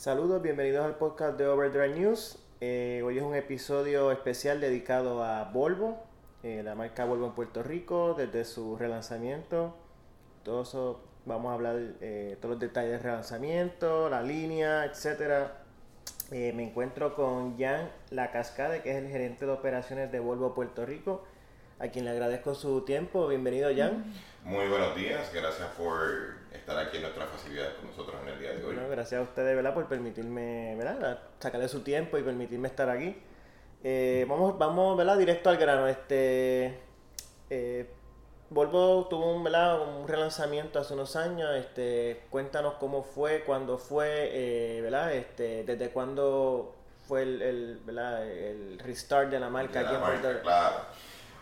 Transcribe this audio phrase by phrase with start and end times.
[0.00, 2.38] Saludos, bienvenidos al podcast de Overdrive News.
[2.62, 5.98] Eh, hoy es un episodio especial dedicado a Volvo,
[6.42, 9.74] eh, la marca Volvo en Puerto Rico, desde su relanzamiento.
[10.42, 15.64] Todo vamos a hablar eh, todos los detalles del relanzamiento, la línea, etcétera.
[16.30, 20.86] me encuentro con Jan La Cascade, que es el gerente de operaciones de Volvo Puerto
[20.86, 21.24] Rico,
[21.80, 23.26] a quien le agradezco su tiempo.
[23.26, 24.04] Bienvenido, Jan.
[24.44, 26.00] Muy buenos días, gracias por
[26.52, 28.76] estar aquí en nuestra facilidad con nosotros en el día de hoy.
[28.90, 29.74] gracias a ustedes ¿verdad?
[29.74, 31.20] por permitirme ¿verdad?
[31.38, 33.16] sacarle su tiempo y permitirme estar aquí.
[33.82, 35.16] Eh, vamos, vamos ¿verdad?
[35.16, 35.88] directo al grano.
[35.88, 36.78] Este,
[37.48, 37.90] eh,
[38.50, 39.80] Volvo tuvo un, ¿verdad?
[39.80, 41.50] un relanzamiento hace unos años.
[41.54, 45.14] Este, cuéntanos cómo fue, cuándo fue, eh, ¿verdad?
[45.14, 46.74] Este, desde cuándo
[47.06, 48.26] fue el, el, ¿verdad?
[48.28, 50.42] el restart de la marca aquí en Puerto Rico.
[50.42, 50.76] Claro.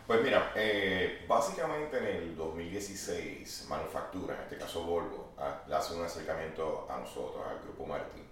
[0.08, 6.02] Pues mira, eh, básicamente en el 2016, Manufactura, en este caso Volvo, ah, hace un
[6.02, 8.24] acercamiento a nosotros, al Grupo Martín.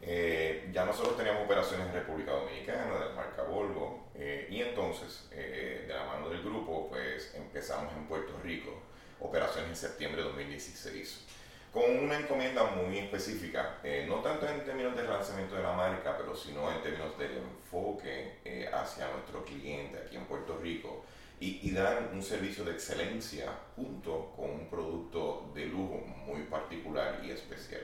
[0.00, 5.28] Eh, ya nosotros teníamos operaciones en República Dominicana, de la marca Volvo, eh, y entonces,
[5.28, 8.72] de la mano del grupo, pues empezamos en Puerto Rico,
[9.20, 11.26] operaciones en septiembre de 2016
[11.72, 16.34] con una encomienda muy específica, no tanto en términos del lanzamiento de la marca, pero
[16.34, 21.04] sino en términos del enfoque hacia nuestro cliente aquí en Puerto Rico
[21.40, 25.96] y, dar un servicio de excelencia junto con un producto de lujo
[26.26, 27.80] muy particular y especial.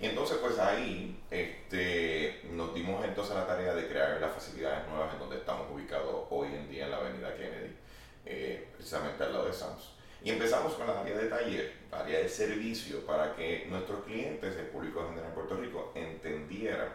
[0.00, 5.12] Y entonces pues ahí este, nos dimos entonces la tarea de crear las facilidades nuevas
[5.12, 7.76] en donde estamos ubicados hoy en día en la avenida Kennedy,
[8.24, 9.90] eh, precisamente al lado de Sams.
[10.24, 14.56] Y empezamos con la área de taller, la área de servicio, para que nuestros clientes,
[14.56, 16.88] el público general en Puerto Rico, entendieran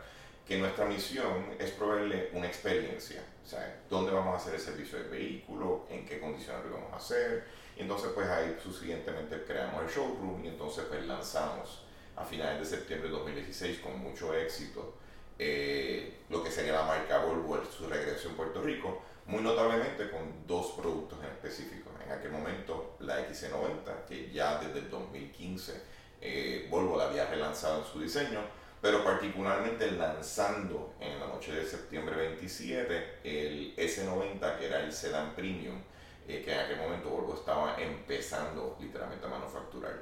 [0.48, 4.98] que nuestra misión es proveerle una experiencia, o sea, dónde vamos a hacer el servicio
[4.98, 7.46] del vehículo, en qué condiciones lo vamos a hacer,
[7.78, 12.78] y entonces pues ahí subsiguientemente creamos el showroom y entonces pues lanzamos a finales de
[12.78, 14.96] septiembre de 2016 con mucho éxito
[15.42, 20.48] eh, lo que sería la marca Volvo su regreso en Puerto Rico, muy notablemente con
[20.48, 21.92] dos productos en específico.
[22.04, 27.80] En aquel momento la XC90, que ya desde el 2015 eh, Volvo la había relanzado
[27.80, 28.40] en su diseño,
[28.82, 35.36] pero particularmente lanzando en la noche de septiembre 27 el S90, que era el sedán
[35.36, 35.80] premium,
[36.28, 39.94] eh, que en aquel momento Volvo estaba empezando literalmente a manufacturar.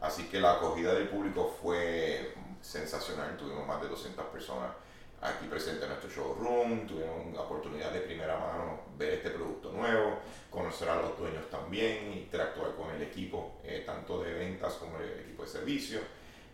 [0.00, 4.70] Así que la acogida del público fue sensacional, tuvimos más de 200 personas
[5.22, 10.18] aquí presentes en nuestro showroom, tuvieron la oportunidad de primera mano ver este producto nuevo,
[10.50, 15.20] conocer a los dueños también, interactuar con el equipo, eh, tanto de ventas como el
[15.20, 16.00] equipo de servicio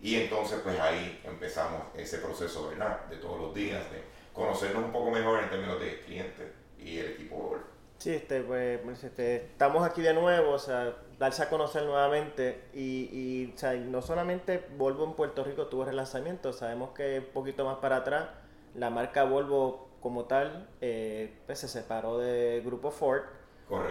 [0.01, 3.07] y entonces pues ahí empezamos ese proceso ¿verdad?
[3.07, 4.03] de todos los días, de
[4.33, 7.59] conocernos un poco mejor en términos de cliente y el equipo
[7.99, 12.67] Sí, este, pues, pues, este, estamos aquí de nuevo, o sea, darse a conocer nuevamente
[12.73, 17.33] y, y o sea, no solamente Volvo en Puerto Rico tuvo relanzamiento, sabemos que un
[17.33, 18.29] poquito más para atrás
[18.75, 23.23] la marca Volvo como tal eh, pues se separó del grupo Ford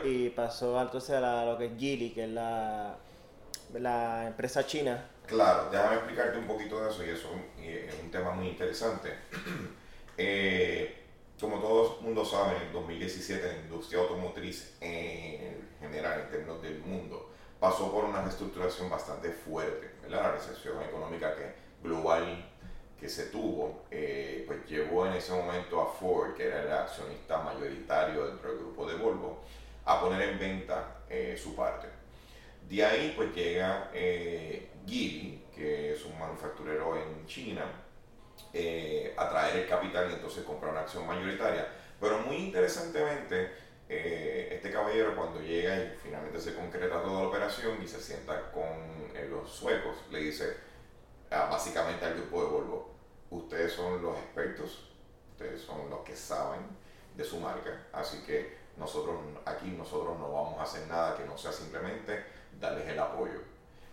[0.03, 2.97] y pasó entonces a lo que es Geely, que es la,
[3.73, 7.29] la empresa china Claro, déjame explicarte un poquito de eso y eso
[7.59, 9.13] es un tema muy interesante.
[10.19, 11.03] Eh,
[11.39, 16.59] como todo el mundo sabe, en el 2017 la industria automotriz en general, en términos
[16.63, 19.91] del mundo, pasó por una reestructuración bastante fuerte.
[20.09, 22.46] La recesión económica que, global
[22.99, 27.39] que se tuvo, eh, pues llevó en ese momento a Ford, que era el accionista
[27.39, 29.43] mayoritario dentro del grupo de Volvo,
[29.85, 31.87] a poner en venta eh, su parte.
[32.67, 37.63] De ahí pues llega eh, Geely, que es un manufacturero en China,
[38.53, 41.67] eh, a traer el capital y entonces comprar una acción mayoritaria.
[41.99, 43.51] Pero muy interesantemente,
[43.89, 48.51] eh, este caballero cuando llega y finalmente se concreta toda la operación y se sienta
[48.51, 48.65] con
[49.15, 50.57] eh, los suecos, le dice
[51.29, 52.91] básicamente al grupo de Volvo,
[53.31, 54.91] ustedes son los expertos,
[55.31, 56.61] ustedes son los que saben
[57.15, 61.37] de su marca, así que nosotros aquí nosotros no vamos a hacer nada que no
[61.37, 62.23] sea simplemente
[62.59, 63.41] darles el apoyo.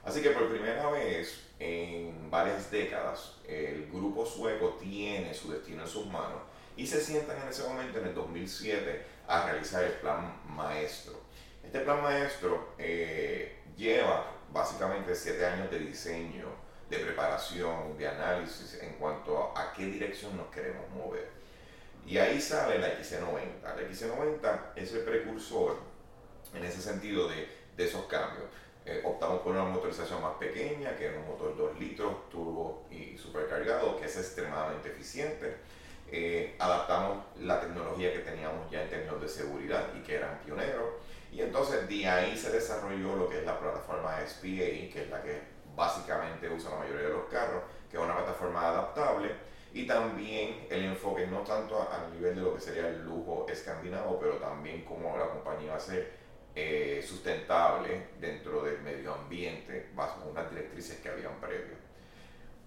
[0.05, 5.89] Así que por primera vez en varias décadas el grupo sueco tiene su destino en
[5.89, 6.43] sus manos
[6.77, 11.15] y se sientan en ese momento, en el 2007, a realizar el plan maestro.
[11.63, 16.49] Este plan maestro eh, lleva básicamente siete años de diseño,
[16.99, 21.29] de preparación, de análisis en cuanto a qué dirección nos queremos mover.
[22.07, 23.63] Y ahí sale la XC90.
[23.63, 25.79] La XC90 es el precursor
[26.55, 28.47] en ese sentido de, esos cambios.
[28.87, 33.17] Eh, optamos por una motorización más pequeña, que es un motor 2 litros, turbo y
[33.17, 35.57] supercargado, que es extremadamente eficiente.
[36.13, 40.91] Eh, adaptamos la tecnología que teníamos ya en términos de seguridad y que eran pioneros.
[41.33, 45.23] Y entonces de ahí se desarrolló lo que es la plataforma SPA, que es la
[45.23, 49.31] que básicamente usa la mayoría de los carros, que es una plataforma adaptable,
[49.73, 54.19] y también el enfoque no tanto a, nivel de lo que sería el lujo escandinavo,
[54.21, 56.13] pero también cómo la compañía va a ser
[56.55, 61.75] eh, sustentable dentro del medio ambiente, bajo unas directrices que habían previo.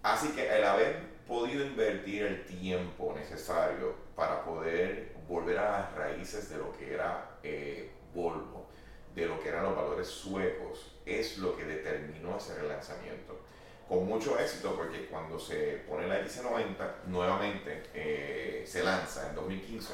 [0.03, 6.49] Así que el haber podido invertir el tiempo necesario para poder volver a las raíces
[6.49, 8.67] de lo que era eh, Volvo,
[9.13, 13.39] de lo que eran los valores suecos, es lo que determinó ese relanzamiento.
[13.87, 19.93] Con mucho éxito porque cuando se pone la X90 nuevamente eh, se lanza en 2015,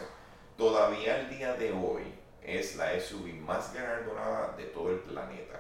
[0.58, 2.04] todavía el día de hoy
[2.42, 5.60] es la SUV más galardonada de todo el planeta.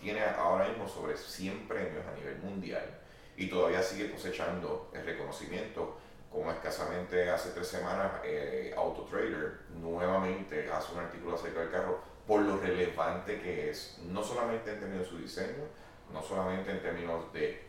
[0.00, 2.98] Tiene ahora mismo sobre 100 premios a nivel mundial
[3.36, 5.98] y todavía sigue cosechando el reconocimiento.
[6.30, 12.40] Como escasamente hace tres semanas, eh, Autotrader nuevamente hace un artículo acerca del carro por
[12.40, 15.64] lo relevante que es, no solamente en términos de su diseño,
[16.12, 17.66] no solamente en términos de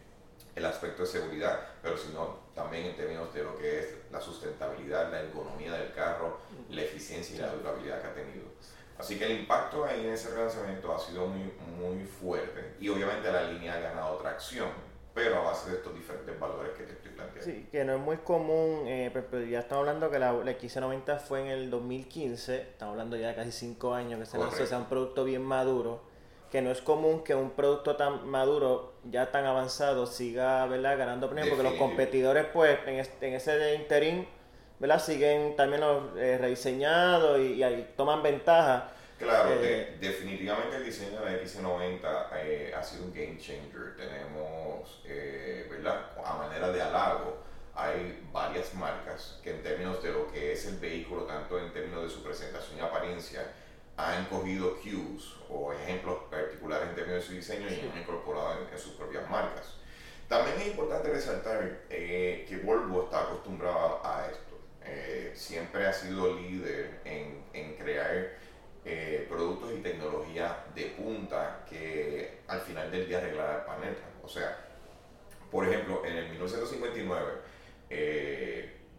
[0.56, 5.12] el aspecto de seguridad, pero sino también en términos de lo que es la sustentabilidad,
[5.12, 6.40] la economía del carro,
[6.72, 8.46] la eficiencia y la durabilidad que ha tenido.
[8.98, 13.32] Así que el impacto ahí en ese relanzamiento ha sido muy, muy fuerte y obviamente
[13.32, 14.70] la línea ha ganado tracción,
[15.18, 17.44] pero a base de estos diferentes valores que te estoy planteando.
[17.44, 21.20] Sí, que no es muy común, eh, pero ya estamos hablando que la, la X90
[21.20, 24.78] fue en el 2015, estamos hablando ya de casi 5 años que se lanzó, sea,
[24.78, 26.02] un producto bien maduro
[26.52, 30.98] que no es común que un producto tan maduro, ya tan avanzado, siga ¿verdad?
[30.98, 34.28] ganando premios, porque los competidores, pues, en, en ese interín,
[34.80, 35.00] ¿verdad?
[35.00, 37.62] siguen también los eh, rediseñados y,
[37.96, 38.92] toman ventaja.
[39.18, 43.96] Claro, eh, definitivamente el diseño de la X90 eh, ha sido un game changer.
[43.96, 45.04] Tenemos,
[45.70, 46.12] ¿verdad?
[46.24, 47.38] A manera de halago,
[47.78, 52.04] hay varias marcas que en términos de lo que es el vehículo, tanto en términos
[52.04, 53.44] de su presentación y apariencia,
[53.98, 58.80] han cogido cues o ejemplos particulares en términos de su diseño y han incorporado en,
[58.80, 59.76] sus propias marcas.
[60.28, 64.60] También es importante resaltar eh, que Volvo está acostumbrado a esto.
[64.84, 68.38] Eh, siempre ha sido líder en, en crear
[68.88, 74.02] eh, productos y tecnología de punta que al final del día arreglará el planeta.
[74.24, 74.58] O sea,
[75.52, 77.34] por ejemplo, en el 1959,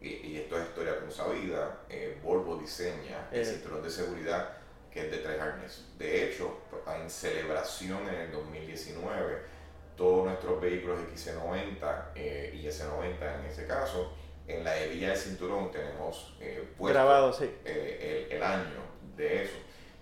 [0.00, 1.80] y, y, esto es historia sabida,
[2.22, 4.58] Volvo diseña el cinturón de seguridad
[4.90, 5.84] que es de tres arneses.
[5.98, 9.42] De hecho, en celebración en el 2019,
[9.96, 14.12] todos nuestros vehículos XC90 eh, y S90 en ese caso,
[14.46, 17.50] en la hebilla del cinturón tenemos eh, grabado sí.
[17.64, 18.80] Eh, el, año
[19.16, 19.56] de eso.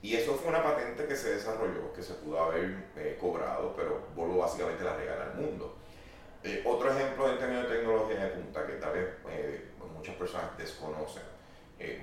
[0.07, 4.39] Y eso fue una patente que se desarrolló, que se pudo haber cobrado, pero Volvo
[4.39, 5.75] básicamente la regala al mundo.
[6.65, 9.09] otro ejemplo en términos de tecnología de punta que tal vez
[9.93, 11.25] muchas personas desconocen.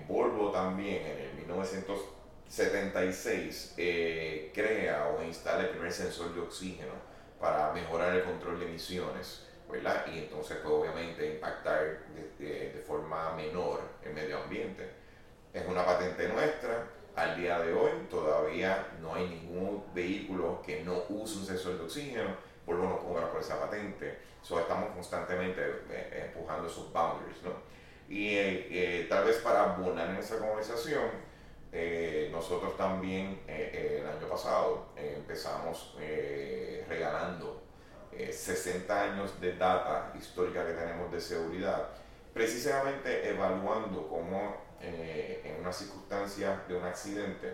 [0.06, 1.98] Volvo también en el 1900
[2.50, 6.92] 76 eh, crea o instala el primer sensor de oxígeno
[7.40, 10.06] para mejorar el control de emisiones, ¿verdad?
[10.14, 12.00] Y entonces pues, obviamente impactar
[12.38, 14.90] de, forma menor el medio ambiente.
[15.54, 16.86] Es una patente nuestra,
[17.16, 21.84] al día de hoy todavía no hay ningún vehículo que no use un sensor de
[21.84, 22.30] oxígeno,
[22.66, 27.52] vuelvo no cobra por esa patente, so, estamos constantemente eh, empujando esos boundaries, ¿no?
[28.10, 31.10] Y eh, tal vez para abonar en esa conversación,
[31.76, 35.98] eh, nosotros también eh, eh, el año pasado empezamos
[36.88, 37.64] regalando
[38.12, 41.90] 60 años de data histórica que tenemos de seguridad,
[42.32, 47.54] precisamente evaluando cómo en una circunstancia de un accidente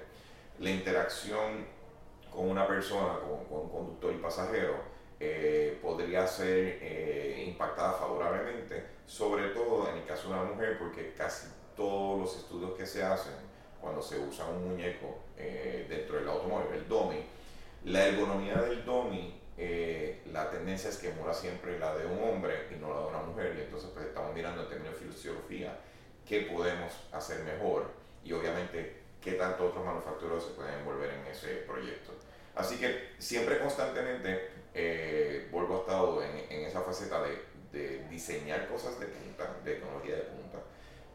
[0.60, 1.66] la interacción
[2.34, 4.76] con una persona, con, con conductor y pasajero,
[5.82, 6.82] podría ser
[7.48, 12.74] impactada favorablemente, sobre todo en el caso de una mujer, porque casi todos los estudios
[12.74, 13.34] que se hacen
[13.80, 17.24] cuando se usa un muñeco eh, dentro del automóvil, el DOMI,
[17.86, 22.68] la ergonomía del DOMI, eh, la tendencia es que muera siempre la de un hombre
[22.72, 25.78] y no la de una mujer, y entonces pues estamos mirando en términos de fisiología
[26.30, 27.90] qué podemos hacer mejor
[28.24, 32.14] y obviamente qué tanto otros manufactureros se pueden envolver en ese proyecto.
[32.56, 38.68] Así que siempre constantemente eh, vuelvo a estado en, en esa faceta de, de diseñar
[38.68, 40.60] cosas de punta, de tecnología de punta,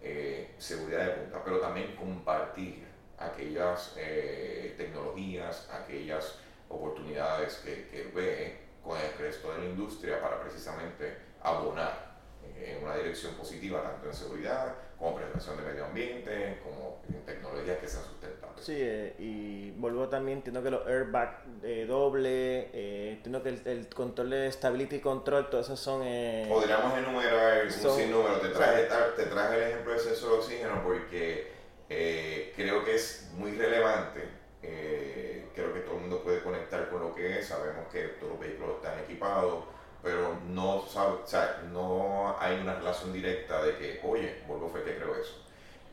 [0.02, 2.85] eh, seguridad de punta, pero también compartir
[3.16, 10.40] aquellas eh, tecnologías, aquellas oportunidades que, que, ve con el resto de la industria para
[10.40, 16.60] precisamente abonar eh, en una dirección positiva, tanto en seguridad como preservación de medio ambiente,
[16.62, 18.64] como en tecnologías que sean sustentables.
[18.64, 18.74] Sí,
[19.18, 21.42] y vuelvo también, entiendo que los airbags
[21.86, 26.00] doble, entiendo que el, control de stability control, todo eso son...
[26.48, 31.54] Podríamos enumerar un sinnúmero, te traje, te traje el ejemplo del sensor de oxígeno porque
[31.88, 34.20] eh, creo que es muy relevante.
[34.62, 37.46] Eh, creo que todo el mundo puede conectar con lo que es.
[37.46, 39.64] Sabemos que todos los vehículos están equipados
[40.04, 44.84] pero no, sabe, o sea, no hay una relación directa de que, oye, Volvo fue
[44.84, 45.42] que creó eso.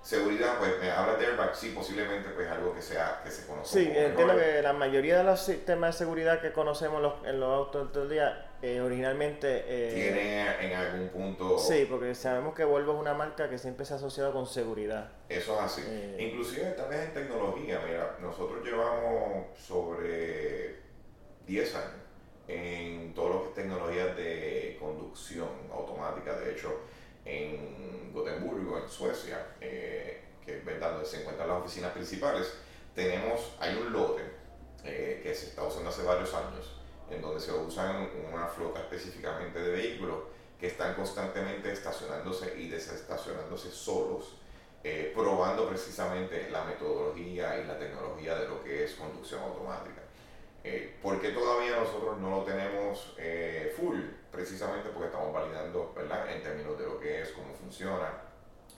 [0.04, 3.80] Seguridad, pues me habla de airbag, sí, posiblemente pues algo que sea que se conoce.
[3.80, 7.94] Sí, entiendo que la mayoría de los sistemas de seguridad que conocemos en los autos
[7.94, 9.64] del día eh, originalmente...
[9.68, 11.58] Eh, Tiene en algún punto...
[11.58, 15.12] Sí, porque sabemos que Volvo es una marca que siempre se ha asociado con seguridad.
[15.30, 15.84] Eso es así.
[15.86, 20.82] Eh, Inclusive también en tecnología, mira, nosotros llevamos sobre
[21.46, 22.02] 10 años
[22.52, 26.34] en todo lo que es tecnologías de conducción automática.
[26.34, 26.82] De hecho,
[27.24, 32.54] en Gotemburgo, en Suecia, eh, que es verdad donde se encuentran las oficinas principales,
[32.94, 34.24] tenemos, hay un lote
[34.84, 36.80] eh, que se está usando hace varios años,
[37.10, 40.18] en donde se usan una flota específicamente de vehículos
[40.60, 44.38] que están constantemente estacionándose y desestacionándose solos,
[44.84, 50.01] eh, probando precisamente la metodología y la tecnología de lo que es conducción automática.
[50.64, 54.00] Eh, ¿Por qué todavía nosotros no lo tenemos eh, full?
[54.32, 56.32] Precisamente porque estamos validando, ¿verdad?
[56.32, 58.10] En términos de lo que es, cómo funciona.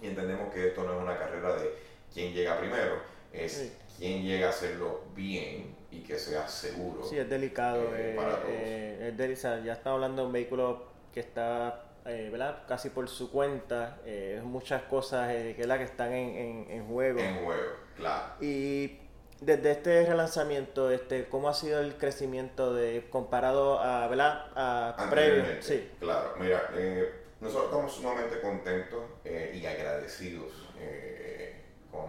[0.02, 1.74] Y entendemos que esto no es una carrera de
[2.14, 2.96] quién llega primero,
[3.32, 7.04] es quién llega a hacerlo bien y que sea seguro.
[7.04, 7.92] Sí, es delicado.
[7.96, 8.54] Eh, para todos.
[8.54, 12.64] es Ya estamos hablando de un vehículo que está ¿verdad?
[12.68, 14.00] casi por su cuenta,
[14.44, 17.20] muchas cosas que, que están en, en, en, juego.
[17.20, 18.34] En juego, claro.
[18.42, 19.03] Y
[19.46, 24.46] desde este relanzamiento, este, ¿cómo ha sido el crecimiento de comparado a, ¿verdad?
[24.56, 25.44] a previo?
[25.60, 25.90] Sí.
[26.00, 31.56] Claro, mira, eh, nosotros estamos sumamente contentos eh, y agradecidos eh,
[31.92, 32.06] con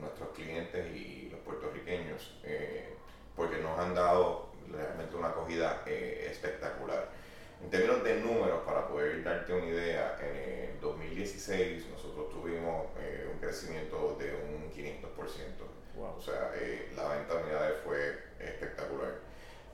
[0.00, 2.40] nuestros clientes y los puertorriqueños
[3.36, 7.08] porque nos han dado realmente una acogida espectacular.
[7.62, 12.86] En términos de números, para poder darte una idea, en 2016 nosotros tuvimos
[13.32, 15.83] un crecimiento de un 500%.
[15.96, 19.14] O sea, eh, la venta de unidades fue espectacular.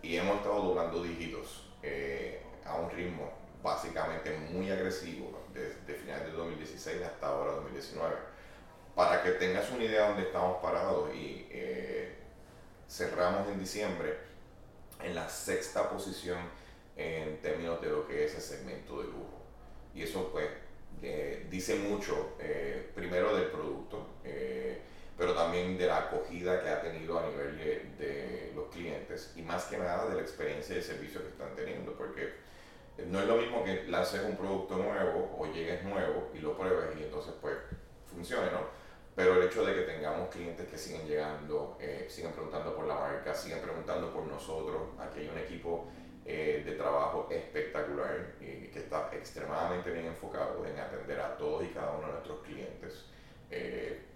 [0.02, 6.32] Y hemos estado doblando dígitos eh, a un ritmo básicamente muy agresivo desde finales de
[6.32, 8.16] 2016 hasta ahora 2019.
[8.94, 12.16] Para que tengas una idea de dónde estamos parados y eh,
[12.88, 14.18] cerramos en diciembre
[15.02, 16.38] en la sexta posición
[16.96, 19.40] en términos de lo que es el segmento de lujo.
[19.94, 20.48] Y eso pues
[21.48, 22.36] dice mucho,
[22.94, 24.06] primero del producto,
[25.20, 27.58] pero también de la acogida que ha tenido a nivel
[27.98, 31.92] de, los clientes y más que nada de la experiencia de servicio que están teniendo,
[31.92, 32.32] porque
[33.06, 36.98] no es lo mismo que lances un producto nuevo o llegues nuevo y lo pruebes
[36.98, 37.54] y entonces pues
[38.06, 38.60] funcione, ¿no?
[39.14, 42.94] Pero el hecho de que tengamos clientes que siguen llegando, eh, siguen preguntando por la
[42.94, 45.86] marca, siguen preguntando por nosotros, aquí hay un equipo
[46.24, 51.68] eh, de trabajo espectacular y que está extremadamente bien enfocado en atender a todos y
[51.68, 53.04] cada uno de nuestros clientes.
[53.50, 54.06] Eh,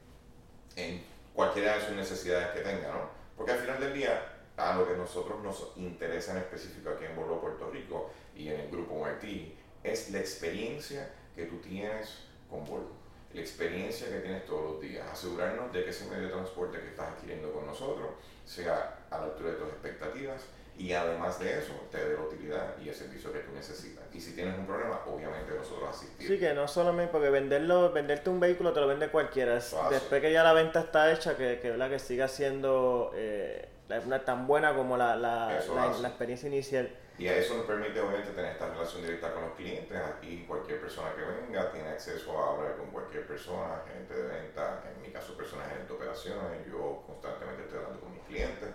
[0.76, 1.04] en
[1.35, 3.11] cualquiera de sus necesidades que tenga, ¿no?
[3.37, 7.16] Porque al final del día, a lo que nosotros nos interesa en específico aquí en
[7.16, 12.64] Volvo Puerto Rico y en el grupo Martí, es la experiencia que tú tienes con
[12.64, 12.93] Volvo,
[13.33, 16.88] la experiencia que tienes todos los días, asegurarnos de que ese medio de transporte que
[16.88, 18.11] estás adquiriendo con nosotros
[18.45, 20.43] sea a la altura de tus expectativas
[20.76, 24.04] y además de eso te dé la utilidad y el servicio que tú necesitas.
[24.12, 26.26] Y si tienes un problema, obviamente nosotros asistimos.
[26.26, 29.54] Sí, que no solamente porque venderlo, venderte un vehículo te lo vende cualquiera.
[29.54, 33.69] Después que ya la venta está hecha, que, que, que siga siendo eh,
[34.04, 35.62] una, tan buena como la, la,
[36.00, 36.90] la, experiencia inicial.
[37.16, 39.97] Y a eso nos permite obviamente tener esta relación directa con los clientes.
[39.97, 44.83] Aquí cualquier persona que venga tiene acceso a hablar con cualquier persona, gente de venta,
[44.93, 46.66] en mi caso personas de operaciones.
[46.66, 48.71] Yo constantemente estoy hablando con mis clientes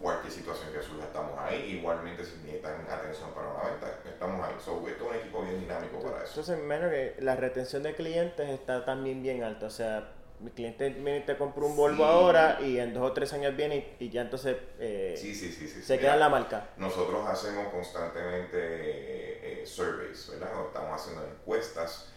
[0.00, 1.76] cualquier situación que surja, estamos ahí.
[1.78, 4.54] Igualmente, si necesitan atención para una venta, estamos ahí.
[4.64, 6.40] So, esto es un equipo bien dinámico para eso.
[6.40, 9.66] Entonces, menos que la retención de clientes está también bien alta.
[9.66, 13.32] O sea, mi cliente viene te compra un Volvo ahora y en dos o tres
[13.34, 15.14] años viene y, ya entonces eh,
[15.84, 16.70] se queda en la marca.
[16.78, 18.58] Nosotros hacemos constantemente
[19.62, 20.66] eh, surveys, ¿verdad?
[20.66, 22.10] Estamos haciendo encuestas.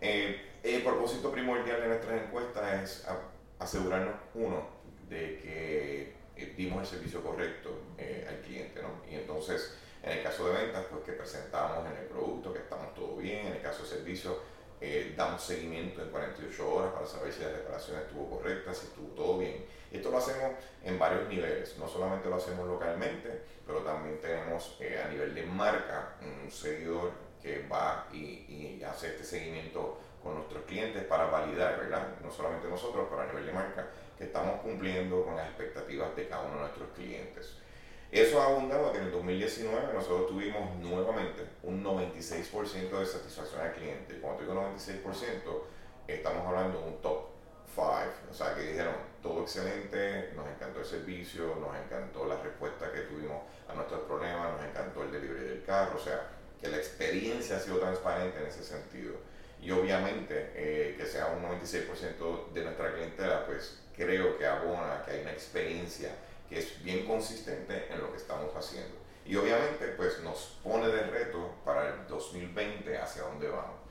[0.00, 3.06] Eh, el propósito primordial de nuestras encuestas es
[3.58, 4.66] asegurarnos, uno,
[5.08, 6.14] de que eh,
[6.56, 9.02] dimos el servicio correcto eh, al cliente, ¿no?
[9.10, 12.94] Y entonces, en el caso de ventas, pues que presentamos en el producto que estamos
[12.94, 14.38] todo bien, en el caso de servicio,
[14.80, 19.08] eh, damos seguimiento en 48 horas para saber si la reparación estuvo correcta, si estuvo
[19.14, 19.64] todo bien.
[19.90, 25.08] Esto lo hacemos en varios niveles, no solamente lo hacemos localmente, pero también tenemos a
[25.08, 31.26] nivel de marca un seguidor que va y hace este seguimiento con nuestros clientes para
[31.26, 32.08] validar, ¿verdad?
[32.22, 36.28] No solamente nosotros, pero a nivel de marca, que estamos cumpliendo con las expectativas de
[36.28, 37.56] cada uno de nuestros clientes.
[38.12, 43.72] Eso ha abundado que en el 2019 nosotros tuvimos nuevamente un 96% de satisfacción al
[43.72, 44.18] cliente.
[44.20, 45.02] Cuando digo 96%,
[46.06, 47.32] estamos hablando de un top
[47.74, 47.86] 5.
[48.30, 53.00] O sea, que dijeron, todo excelente, nos encantó el servicio, nos encantó la respuesta que
[53.00, 55.96] tuvimos a nuestros problemas, nos encantó el delivery del carro.
[55.96, 56.28] O sea,
[56.60, 59.14] que la experiencia ha sido transparente en ese sentido.
[59.62, 65.12] Y obviamente eh, que sea un 96% de nuestra clientela, pues creo que abona que
[65.12, 66.10] hay una experiencia
[66.48, 68.96] que es bien consistente en lo que estamos haciendo.
[69.24, 73.82] Y obviamente pues nos pone de reto para el 2020 hacia dónde vamos.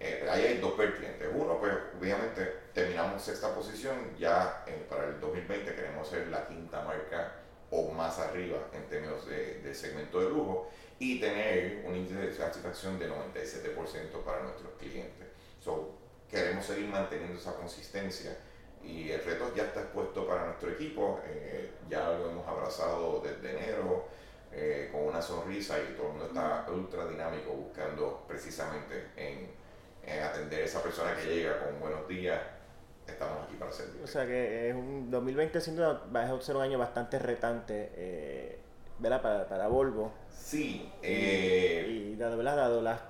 [0.00, 1.28] Eh, ahí hay dos vertientes.
[1.34, 6.82] Uno, pues obviamente terminamos esta posición, ya eh, para el 2020 queremos ser la quinta
[6.82, 7.32] marca
[7.70, 12.98] o más arriba en términos de, segmento de lujo y tener un índice de satisfacción
[12.98, 15.26] de 97% para nuestros clientes.
[15.60, 15.94] So,
[16.28, 18.36] queremos seguir manteniendo esa consistencia
[18.82, 23.56] y el reto ya está expuesto para nuestro equipo, eh, ya lo hemos abrazado desde
[23.56, 24.06] enero
[24.52, 29.58] eh, con una sonrisa y todo el mundo está ultra dinámico buscando precisamente en,
[30.22, 32.40] atender a esa persona que llega con buenos días,
[33.06, 34.02] estamos aquí para servir.
[34.02, 38.58] O sea que es un 2020 siendo va a ser un año bastante retante, eh,
[38.98, 39.20] ¿verdad?
[39.20, 40.12] Para, para Volvo.
[40.38, 40.90] Sí.
[41.02, 43.00] Eh, y, dado, dado las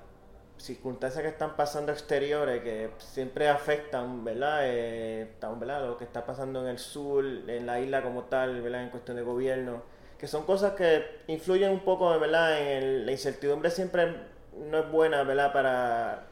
[0.56, 4.60] circunstancias que están pasando exteriores que siempre afectan, ¿verdad?
[4.62, 5.86] Eh, ¿verdad?
[5.86, 8.82] Lo que está pasando en el sur, en la isla como tal, ¿verdad?
[8.82, 9.82] En cuestión de gobierno,
[10.18, 12.60] que son cosas que influyen un poco, ¿verdad?
[12.60, 14.16] En la incertidumbre siempre
[14.56, 15.52] no es buena, ¿verdad?
[15.52, 16.26] Para...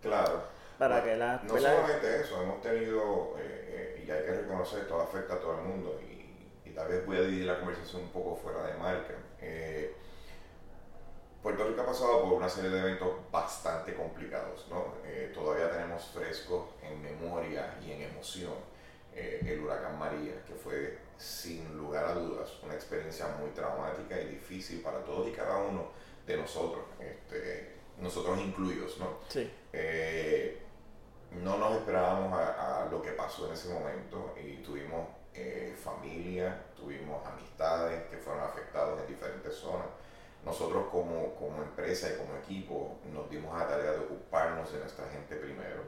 [0.00, 0.42] Claro.
[0.78, 1.42] Para que la...
[1.44, 5.58] No solamente eso, hemos tenido, eh, eh, y hay que reconocer, todo afecta a todo
[5.58, 8.74] el mundo, y, y, tal vez voy a dividir la conversación un poco fuera de
[8.74, 9.14] marca.
[9.40, 9.94] Eh,
[11.42, 14.94] Puerto Rico ha pasado por una serie de eventos bastante complicados, ¿no?
[15.04, 18.52] Eh, todavía tenemos fresco en memoria y en emoción
[19.12, 24.26] eh, el huracán María, que fue sin lugar a dudas una experiencia muy traumática y
[24.26, 25.88] difícil para todos y cada uno
[26.24, 29.18] de nosotros, este, nosotros incluidos, ¿no?
[29.28, 29.50] Sí.
[29.72, 30.62] Eh,
[31.42, 35.08] no nos esperábamos a, a, lo que pasó en ese momento y tuvimos
[35.82, 39.88] familia, tuvimos amistades que fueron afectados en diferentes zonas
[40.44, 44.80] nosotros como, como, empresa y como equipo nos dimos a la tarea de ocuparnos de
[44.80, 45.82] nuestra gente primero,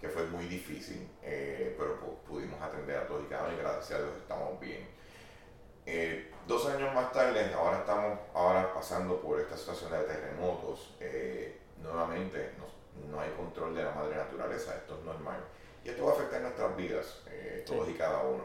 [0.00, 3.98] que fue muy difícil, eh, pero pudimos atender a todos y cada uno y gracias
[3.98, 4.86] a Dios estamos bien.
[5.86, 10.94] Eh, dos años más tarde, ahora estamos ahora pasando por esta situación de terremotos.
[11.00, 15.40] Eh, nuevamente, no, no, hay control de la madre naturaleza, esto es normal.
[15.84, 17.22] Y esto va a afectar nuestras vidas,
[17.64, 18.44] todos y cada uno.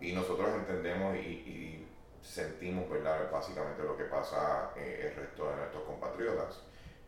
[0.00, 1.83] Y nosotros entendemos y, y
[2.24, 3.30] sentimos ¿verdad?
[3.30, 6.60] básicamente lo que pasa eh, el resto de nuestros compatriotas.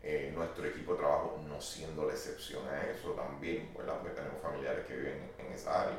[0.03, 3.97] Eh, nuestro equipo de trabajo no siendo la excepción a eso también, ¿verdad?
[3.99, 5.97] porque tenemos familiares que viven en esa área.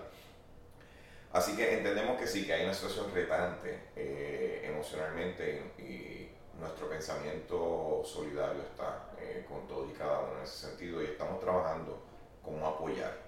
[1.33, 8.03] Así que entendemos que sí, que hay una situación retante eh, emocionalmente y nuestro pensamiento
[8.05, 9.05] solidario está
[9.49, 12.03] con todo y cada uno en ese sentido y estamos trabajando
[12.43, 13.28] como apoyar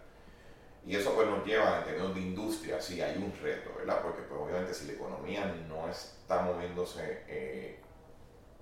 [0.87, 4.01] y eso pues nos lleva en términos de industria, sí hay un reto, ¿verdad?
[4.03, 7.79] Porque pues obviamente si la economía no está moviéndose eh,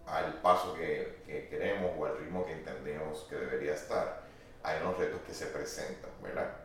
[0.06, 4.22] al paso que, que, queremos o al ritmo que entendemos que debería estar,
[4.62, 6.56] hay unos retos que se presentan, ¿verdad?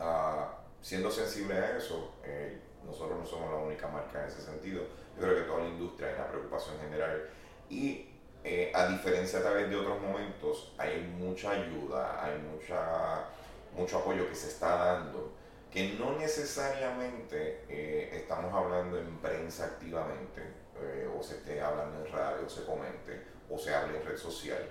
[0.00, 4.82] Ah, siendo sensible a eso, eh, nosotros no somos la única marca en ese sentido.
[5.16, 7.30] Yo creo que toda la industria hay una preocupación general
[7.68, 8.08] y
[8.42, 13.24] eh, a diferencia tal vez de otros momentos, hay mucha ayuda, hay mucha
[13.76, 15.32] mucho apoyo que se está dando,
[15.70, 20.40] que no necesariamente eh, estamos hablando en prensa activamente,
[20.80, 24.16] eh, o se esté hablando en radio, o se comente, o se hable en red
[24.16, 24.64] social,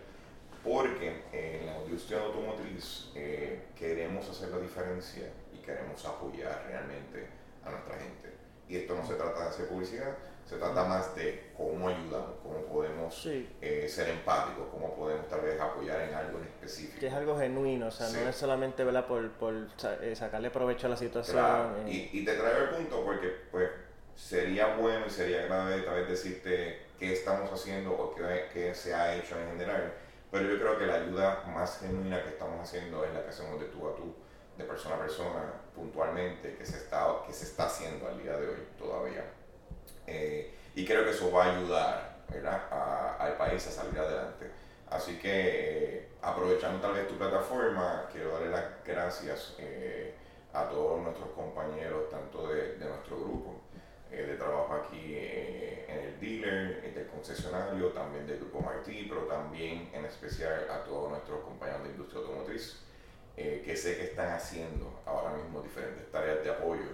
[0.63, 7.27] porque en la industria automotriz eh, queremos hacer la diferencia y queremos apoyar realmente
[7.65, 8.33] a nuestra gente.
[8.69, 12.65] Y esto no se trata de hacer publicidad, se trata más de cómo ayudamos, cómo
[12.65, 16.99] podemos eh, ser empáticos, cómo podemos tal vez apoyar en algo en específico.
[16.99, 19.53] Que es algo genuino, o sea, no es solamente por, por
[20.01, 21.37] eh, sacarle provecho a la situación.
[21.37, 21.87] Claro.
[21.87, 23.69] Y, y, te traigo el punto porque pues
[24.15, 28.93] sería bueno y sería grave tal vez decirte qué estamos haciendo o qué, qué se
[28.93, 29.93] ha hecho en general,
[30.29, 33.59] pero yo creo que la ayuda más genuina que estamos haciendo es la que hacemos
[33.59, 34.13] de tú a tú,
[34.57, 38.47] de persona a persona, puntualmente, que se está, que se está haciendo al día de
[38.47, 39.23] hoy todavía.
[40.07, 42.13] Eh, y creo que eso va a ayudar
[43.19, 44.49] al país a salir adelante.
[44.89, 50.13] Así que eh, aprovechando tal vez tu plataforma, quiero darle las gracias eh,
[50.53, 53.61] a todos nuestros compañeros, tanto de, nuestro grupo
[54.11, 60.05] de trabajo aquí en el dealer, del concesionario, también del grupo Martí, pero también en
[60.05, 62.79] especial a todos nuestros compañeros de industria automotriz,
[63.35, 66.85] que sé que están haciendo ahora mismo diferentes tareas de apoyo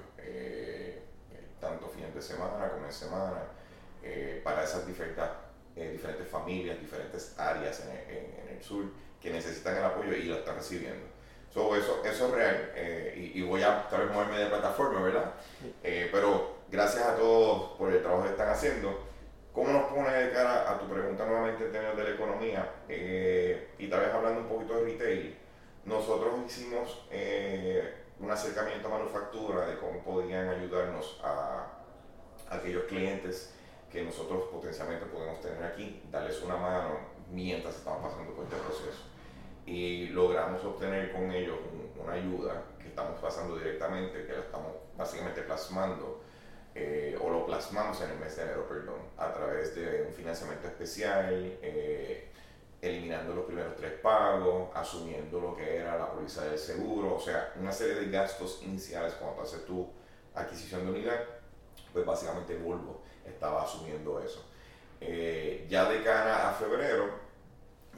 [1.60, 3.43] tanto fines de semana como en semana,
[4.04, 5.24] eh, para esas diferentes,
[5.76, 8.86] eh, diferentes familias, diferentes áreas en, el sur
[9.22, 11.06] que necesitan el apoyo y lo están recibiendo.
[11.50, 15.34] eso, eso es real eh, y, voy a tal vez moverme de plataforma, ¿verdad?
[15.82, 19.10] pero gracias a todos por el trabajo que están haciendo.
[19.54, 22.72] ¿Cómo nos pone de cara a tu pregunta nuevamente en términos de la economía?
[22.88, 25.36] Eh, y tal vez hablando un poquito de retail,
[25.86, 31.67] nosotros hicimos eh, un acercamiento a manufactura de cómo podían ayudarnos a,
[32.49, 33.53] aquellos clientes
[33.91, 36.97] que nosotros potencialmente podemos tener aquí, darles una mano
[37.32, 39.03] mientras estamos pasando por este proceso.
[39.65, 41.58] Y logramos obtener con ellos
[42.01, 46.23] una ayuda que estamos pasando directamente, que la estamos básicamente plasmando
[46.73, 50.67] eh, o lo plasmamos en el mes de enero, perdón, a través de un financiamiento
[50.67, 52.29] especial, eh,
[53.60, 57.95] primeros tres pagos, asumiendo lo que era la póliza del seguro, o sea, una serie
[57.95, 59.88] de gastos iniciales cuando haces tu
[60.34, 61.19] adquisición de unidad,
[61.91, 64.45] pues básicamente Volvo estaba asumiendo eso.
[65.02, 67.10] Eh, ya de cara a febrero,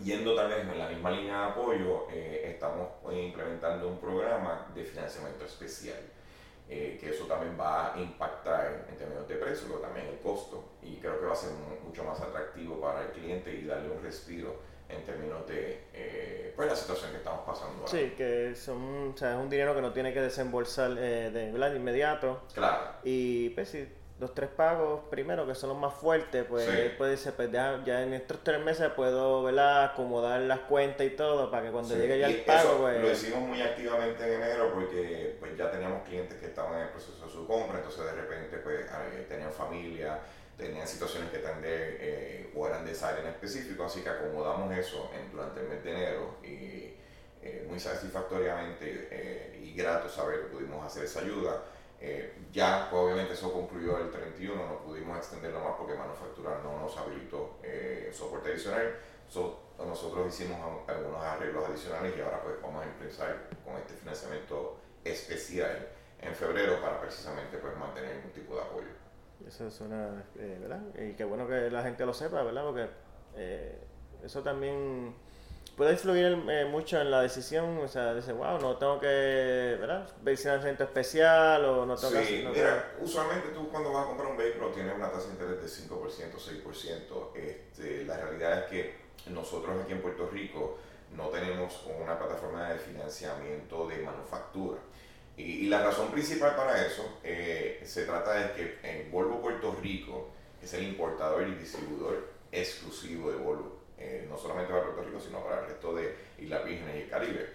[0.04, 5.45] yendo tal vez en la misma línea de apoyo, estamos implementando un programa de financiamiento
[5.45, 6.00] especial.
[6.74, 10.63] Eh, que eso también va a impactar en términos de precio, pero también el costo,
[10.82, 11.52] y creo que va a ser
[11.84, 16.69] mucho más atractivo para el cliente y darle un respiro en términos de eh, pues
[16.69, 17.91] la situación que estamos pasando ahora.
[17.91, 21.51] Sí, que son, o sea, es un dinero que no tiene que desembolsar eh, de,
[21.51, 22.41] de inmediato.
[22.54, 22.91] Claro.
[23.04, 23.88] Y pues sí,
[24.21, 28.13] los tres pagos primero, que son los más fuertes, pues puede ser, pues ya, en
[28.13, 29.86] estos tres meses puedo ¿verdad?
[29.86, 33.01] acomodar las cuentas y todo para que cuando llegue ya el pago, pues...
[33.01, 36.89] Lo hicimos muy activamente en enero porque pues ya teníamos clientes que estaban en el
[36.89, 38.86] proceso de su compra, entonces de repente pues
[39.27, 40.19] tenían familia,
[40.62, 44.71] tenían situaciones que atender eh, o eran de esa área en específico, así que acomodamos
[44.78, 46.93] eso en, durante el mes de enero y
[47.41, 51.63] eh, muy satisfactoriamente eh, y grato saber que pudimos hacer esa ayuda.
[52.00, 56.80] Eh, ya, pues, obviamente, eso concluyó el 31, no pudimos extenderlo más porque manufacturar no
[56.80, 58.95] nos habilitó eh, soporte adicional.
[59.80, 65.88] nosotros hicimos algunos arreglos adicionales y ahora pues vamos a empezar con este financiamiento especial
[66.21, 69.01] en febrero para precisamente pues mantener un tipo de apoyo.
[69.47, 70.82] Eso suena, eh, ¿verdad?
[70.95, 72.63] Y qué bueno que la gente lo sepa, ¿verdad?
[72.63, 72.88] Porque
[74.23, 75.13] eso también
[75.75, 80.08] puede influir eh, mucho en la decisión, o sea, dice, wow, no tengo que, ¿verdad?
[80.21, 84.30] Ver si centro especial o no tengo sí, mira, usualmente tú cuando vas a comprar
[84.30, 87.36] un vehículo tienes una tasa de interés de 5%, 6%.
[87.36, 88.95] Este, la realidad es que
[89.32, 90.77] nosotros aquí en Puerto Rico
[91.15, 94.77] no tenemos una plataforma de financiamiento de manufactura.
[95.38, 100.30] Y, la razón principal para eso eh, se trata de que en Volvo Puerto Rico
[100.62, 105.44] es el importador y distribuidor exclusivo de Volvo eh, no solamente para Puerto Rico, sino
[105.44, 107.50] para el resto de Islas Vírgenes y el Caribe.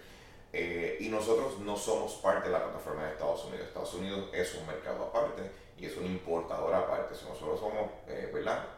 [0.53, 3.67] Eh, y nosotros no somos parte de la plataforma de Estados Unidos.
[3.67, 5.43] Estados Unidos es un mercado aparte
[5.77, 7.15] y es un importador aparte.
[7.27, 8.31] nosotros somos eh,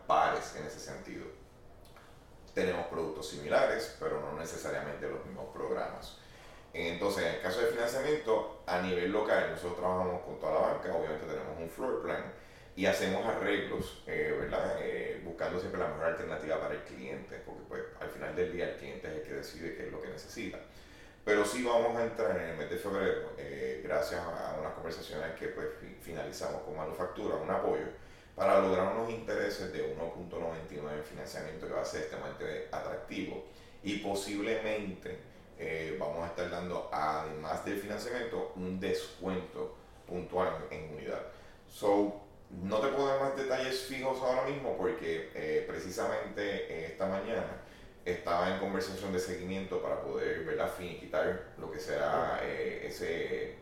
[0.07, 1.25] pares en ese sentido.
[2.55, 6.17] Tenemos productos similares, pero no necesariamente los mismos programas.
[6.73, 10.95] Entonces, en el caso de financiamiento, a nivel local, nosotros trabajamos con toda la banca,
[10.95, 12.23] obviamente tenemos un floor plan
[12.75, 14.77] y hacemos arreglos, eh, ¿verdad?
[14.79, 18.69] Eh, buscando siempre la mejor alternativa para el cliente, porque pues al final del día
[18.69, 20.59] el cliente es el que decide qué es lo que necesita.
[21.25, 25.35] Pero sí vamos a entrar en el mes de febrero, eh, gracias a unas conversaciones
[25.37, 25.67] que pues
[26.01, 27.85] finalizamos con manufactura, un apoyo,
[28.35, 33.45] para lograr unos intereses de 1.99 en financiamiento que va a ser extremadamente atractivo
[33.83, 35.17] y posiblemente
[35.99, 39.75] vamos a estar dando, además del financiamiento, un descuento
[40.07, 41.21] puntual en unidad.
[41.67, 47.05] So, no te puedo dar más detalles fijos ahora mismo porque eh, precisamente eh, esta
[47.05, 47.61] mañana
[48.03, 53.55] estaba en conversación de seguimiento para poder ver la finiquitar lo que será eh, ese,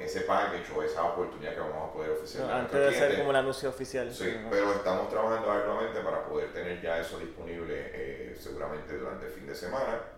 [0.00, 2.42] ese package o esa oportunidad que vamos a poder ofrecer.
[2.50, 4.12] antes de hacer como el anuncio oficial.
[4.12, 9.46] Sí, pero estamos trabajando arduamente para poder tener ya eso disponible seguramente durante el fin
[9.46, 10.17] de semana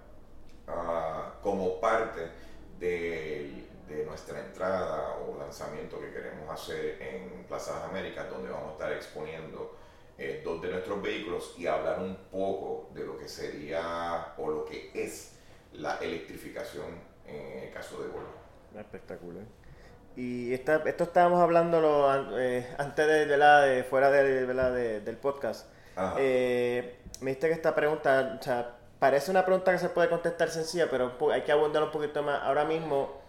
[0.77, 2.31] ah, como parte
[2.79, 8.73] de nuestra entrada o lanzamiento que queremos hacer en Plaza de Américas, donde vamos a
[8.73, 9.77] estar exponiendo
[10.19, 14.65] eh, dos de nuestros vehículos y hablar un poco de lo que sería o lo
[14.65, 15.37] que es
[15.73, 16.87] la electrificación
[17.27, 18.35] en el caso de Volvo.
[18.79, 19.45] Espectacular.
[20.17, 25.67] Y esta, esto estábamos hablando eh, antes de, la, de fuera de, de, del podcast.
[26.19, 30.51] Eh, me dijiste que esta pregunta, o sea, parece una pregunta que se puede contestar
[30.51, 32.41] sencilla, pero hay que abundar un poquito más.
[32.43, 33.21] Ahora mismo,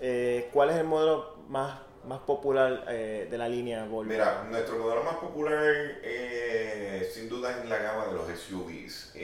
[0.00, 4.10] eh, ¿cuál es el modelo más, más popular eh, de la línea Volvo?
[4.10, 5.62] Mira, nuestro modelo más popular
[6.02, 9.14] eh, sin duda es la gama de los SUVs.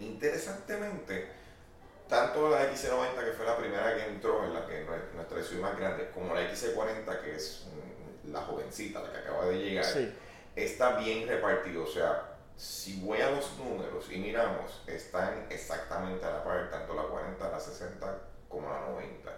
[0.00, 1.28] interesantemente,
[2.08, 5.78] tanto la XC90, que fue la primera que entró, en la que nuestra SUV más
[5.78, 7.68] grande, como la XC40, que es
[8.26, 9.86] mm, la jovencita, la que acaba de llegar,
[10.56, 11.84] está bien repartido.
[11.84, 12.27] O sea,
[12.58, 17.50] si voy a los números y miramos, están exactamente a la par, tanto la 40,
[17.50, 19.34] la 60 como la 90.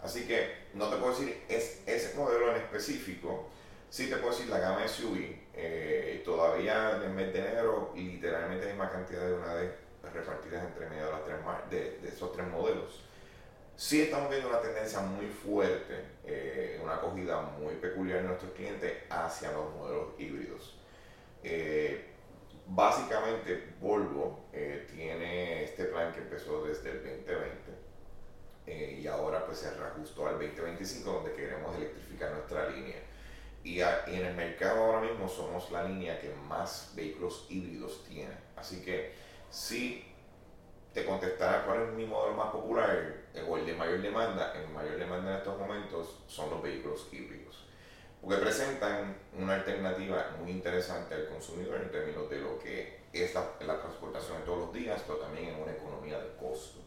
[0.00, 3.50] Así que no te puedo decir es ese modelo en específico,
[3.90, 5.16] Sí, te puedo decir, la gama SUV,
[5.54, 9.70] eh, todavía en el mes de enero, literalmente hay más cantidad de una vez
[10.12, 11.38] repartidas entre medio de, las tres,
[11.70, 13.02] de, de esos tres modelos.
[13.76, 18.92] Sí estamos viendo una tendencia muy fuerte, eh, una acogida muy peculiar de nuestros clientes
[19.08, 20.78] hacia los modelos híbridos.
[21.42, 22.07] Eh,
[22.68, 27.88] básicamente, Volvo eh, tiene este plan que empezó desde el 2020
[29.00, 32.96] y ahora pues se reajustó al 2025 donde queremos electrificar nuestra línea.
[33.64, 38.34] Y, en el mercado ahora mismo somos la línea que más vehículos híbridos tiene.
[38.56, 39.12] Así que
[39.50, 40.04] sí
[40.92, 44.68] te contestará cuál es mi modelo más popular eh, o el de mayor demanda, el
[44.68, 47.67] mayor demanda en estos momentos son los vehículos híbridos.
[48.20, 53.80] Porque presentan una alternativa muy interesante al consumidor en términos de lo que es la,
[53.80, 56.80] transportación de todos los días, pero también en una economía de costo,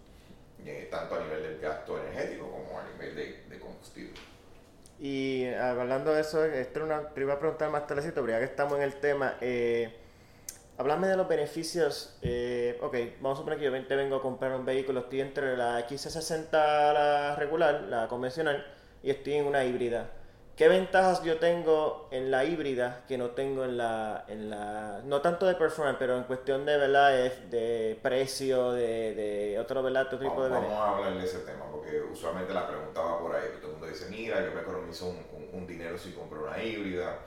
[0.66, 4.20] eh, tanto a nivel del gasto energético como a nivel de, combustible.
[5.00, 8.46] Y hablando de eso, esto una, te iba a preguntar más tardecito, pero ya que
[8.46, 9.98] estamos en el tema, eh,
[10.82, 12.18] Háblame de los beneficios.
[12.24, 15.56] Eh, ok, vamos a suponer que yo te vengo a comprar un vehículo, estoy entre
[15.56, 18.66] la XC60 la regular, la convencional,
[19.04, 20.10] y estoy en una híbrida.
[20.56, 25.22] ¿Qué ventajas yo tengo en la híbrida que no tengo en la, en la no
[25.22, 27.12] tanto de performance, pero en cuestión de verdad
[27.50, 30.06] de, precio, de, de, otro, ¿verdad?
[30.08, 33.36] otro tipo de Vamos a hablar de ese tema, porque usualmente la pregunta va por
[33.36, 33.48] ahí.
[33.60, 37.18] Todo el mundo dice, mira, yo me economizo un, un dinero si compro una híbrida.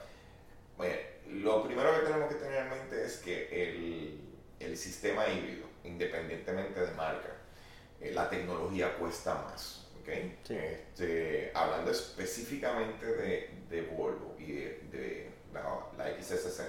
[0.77, 0.95] Bueno,
[1.29, 4.21] lo primero que tenemos que tener en mente es que el,
[4.59, 7.29] el sistema híbrido, independientemente de marca,
[7.99, 9.84] eh, la tecnología cuesta más.
[10.05, 10.39] ¿Okay?
[10.47, 15.61] Este, hablando específicamente de, de Volvo y de, la,
[15.97, 16.65] la XC60.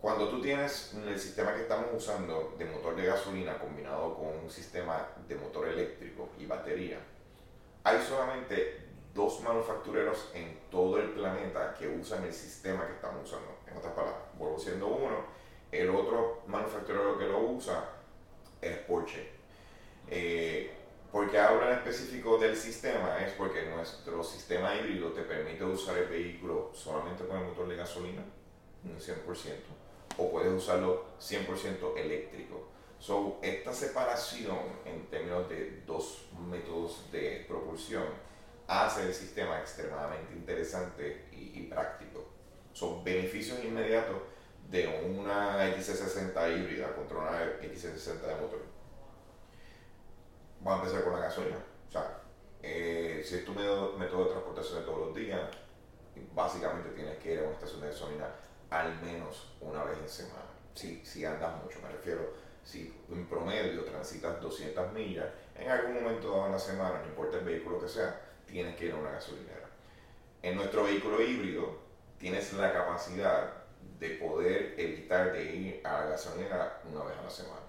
[0.00, 4.50] Cuando tú tienes el sistema que estamos usando de motor de gasolina combinado con un
[4.50, 6.98] sistema de motor eléctrico y batería,
[7.84, 13.58] hay solamente dos manufactureros en todo el planeta que usan el sistema que estamos usando.
[13.66, 15.24] En otras palabras, vuelvo siendo uno,
[15.72, 17.84] el otro manufacturero que lo usa
[18.60, 19.28] es Porsche.
[20.10, 20.77] Eh,
[21.10, 26.08] porque hablo en específico del sistema es porque nuestro sistema híbrido te permite usar el
[26.08, 28.22] vehículo solamente con el motor de gasolina,
[28.84, 29.16] un 100%,
[30.18, 32.68] o puedes usarlo 100% eléctrico.
[32.98, 38.04] So, esta separación en términos de dos métodos de propulsión
[38.66, 42.26] hace el sistema extremadamente interesante y, práctico.
[42.72, 44.16] Son beneficios inmediatos
[44.70, 48.77] de una XC60 híbrida contra una XC60 de motor.
[50.60, 51.58] Vamos a empezar con la gasolina.
[51.88, 52.20] O sea,
[52.62, 55.40] eh, si es tu método, método de transportación de todos los días,
[56.34, 58.26] básicamente tienes que ir a una estación de gasolina
[58.70, 60.44] al menos una vez en semana.
[60.74, 66.30] Si, si andas mucho, me refiero, si en promedio transitas 200 millas, en algún momento
[66.30, 69.12] dado en la semana, no importa el vehículo que sea, tienes que ir a una
[69.12, 69.68] gasolinera.
[70.42, 71.78] En nuestro vehículo híbrido
[72.18, 73.52] tienes la capacidad
[73.98, 77.67] de poder evitar de ir a la gasolinera una vez a la semana.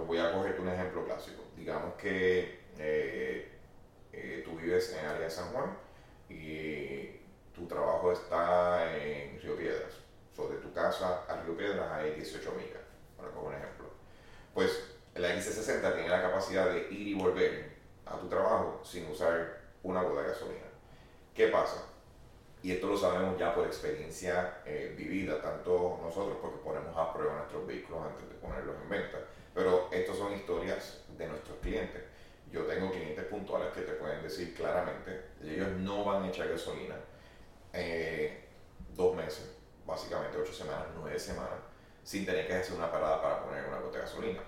[0.00, 1.42] Voy a cogerte un ejemplo clásico.
[1.56, 3.48] Digamos que eh,
[4.12, 5.76] eh, tú vives en área de San Juan
[6.28, 7.20] y
[7.54, 9.92] tu trabajo está en Río Piedras.
[10.34, 12.82] So, de tu casa a Río Piedras hay 18 millas,
[13.16, 13.86] para coger un ejemplo.
[14.54, 17.72] Pues la XC60 tiene la capacidad de ir y volver
[18.06, 20.66] a tu trabajo sin usar una gota de gasolina.
[21.34, 21.84] ¿Qué pasa?
[22.62, 27.36] Y esto lo sabemos ya por experiencia eh, vivida, tanto nosotros porque ponemos a prueba
[27.36, 29.18] nuestros vehículos antes de ponerlos en venta,
[29.54, 32.02] pero estas son historias de nuestros clientes.
[32.50, 36.96] Yo tengo clientes puntuales que te pueden decir claramente, ellos no van a echar gasolina
[37.72, 38.44] eh,
[38.94, 39.50] dos meses,
[39.86, 41.58] básicamente ocho semanas, nueve semanas,
[42.04, 44.40] sin tener que hacer una parada para poner una gota de gasolina.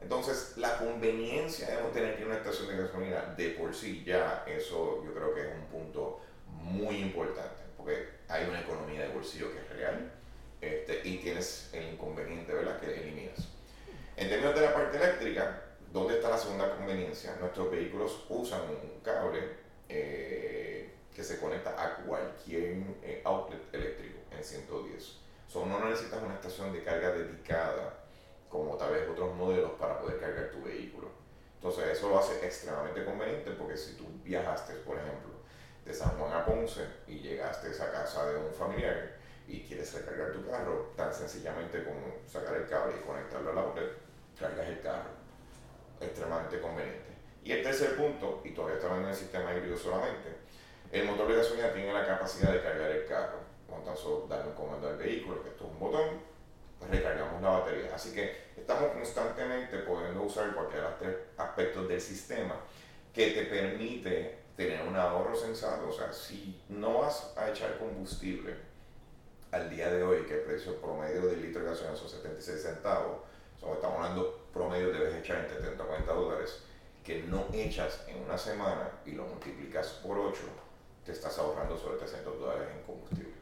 [0.00, 3.74] Entonces, la conveniencia de no tener que ir a una estación de gasolina de por
[3.74, 9.02] sí ya, eso yo creo que es un punto muy importante, porque hay una economía
[9.02, 10.12] de bolsillo que es real
[10.60, 13.53] este, y tienes el inconveniente, ¿verdad?, que eliminas.
[14.16, 15.60] En términos de la parte eléctrica,
[15.92, 17.34] ¿dónde está la segunda conveniencia?
[17.40, 19.40] Nuestros vehículos usan un cable
[19.88, 25.18] eh, que se conecta a cualquier eh, outlet eléctrico en 110.
[25.48, 28.04] So, no necesitas una estación de carga dedicada
[28.48, 31.08] como tal vez otros modelos para poder cargar tu vehículo.
[31.56, 35.32] Entonces eso lo hace extremadamente conveniente porque si tú viajaste, por ejemplo,
[35.84, 39.16] de San Juan a Ponce y llegaste a casa de un familiar
[39.48, 44.03] y quieres recargar tu carro, tan sencillamente como sacar el cable y conectarlo al outlet,
[44.38, 45.10] cargas el carro.
[46.00, 47.14] Extremadamente conveniente.
[47.44, 50.34] Y el tercer punto, y todavía estamos en el sistema híbrido solamente,
[50.90, 53.38] el motor de gasolina tiene la capacidad de cargar el carro.
[53.68, 56.20] Con tan solo darle un comando al vehículo, que esto es un botón,
[56.90, 57.94] recargamos la batería.
[57.94, 62.56] Así que estamos constantemente pudiendo usar cualquiera de los tres aspectos del sistema
[63.12, 65.88] que te permite tener un ahorro sensato.
[65.88, 68.54] O sea, si no vas a echar combustible
[69.50, 73.18] al día de hoy, que el precio promedio del litro de gasolina son 76 centavos,
[73.66, 76.62] o estamos hablando promedio debes echar entre 30 y 40 dólares,
[77.02, 80.40] que no echas en una semana y lo multiplicas por 8,
[81.04, 83.34] te estás ahorrando sobre 300 dólares en combustible.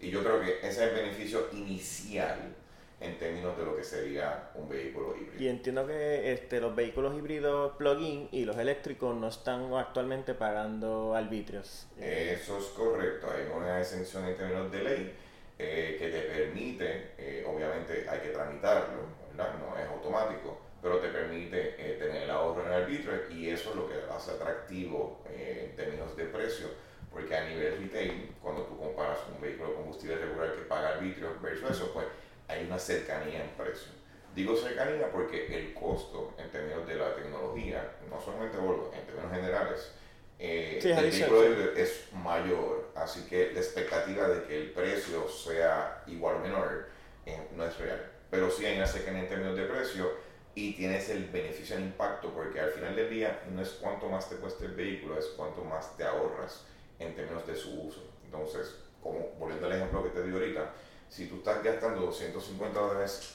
[0.00, 2.54] Y yo creo que ese es el beneficio inicial
[3.00, 5.42] en términos de lo que sería un vehículo híbrido.
[5.42, 11.14] Y entiendo que este, los vehículos híbridos plug-in y los eléctricos no están actualmente pagando
[11.14, 11.86] arbitrios.
[11.98, 15.14] Eso es correcto, hay una exención en términos de ley
[15.58, 19.54] eh, que te permite, eh, obviamente hay que tramitarlo, ¿verdad?
[19.58, 23.70] no es automático, pero te permite eh, tener el ahorro en el arbitrio y eso
[23.70, 26.68] es lo que hace atractivo en términos de precio,
[27.10, 31.38] porque a nivel retail, cuando tú comparas un vehículo de combustible regular que paga arbitrio
[31.40, 32.06] versus eso, pues
[32.48, 33.92] hay una cercanía en precio.
[34.34, 39.32] Digo cercanía porque el costo en términos de la tecnología, no solamente Volvo, en términos
[39.32, 39.92] generales,
[40.38, 41.42] eh, el vehículo
[41.76, 46.86] es mayor, así que la expectativa de que el precio sea igual o menor
[47.24, 48.13] eh, no es real.
[48.34, 50.10] Pero sí hay una cercanía en términos de precio
[50.56, 54.28] y tienes el beneficio en impacto porque al final del día no es cuánto más
[54.28, 56.64] te cuesta el vehículo, es cuánto más te ahorras
[56.98, 58.02] en términos de su uso.
[58.24, 60.68] Entonces, como volviendo al ejemplo que te di ahorita,
[61.08, 63.34] si tú estás gastando 250 dólares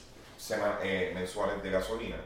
[0.82, 2.16] eh, mensuales de gasolina,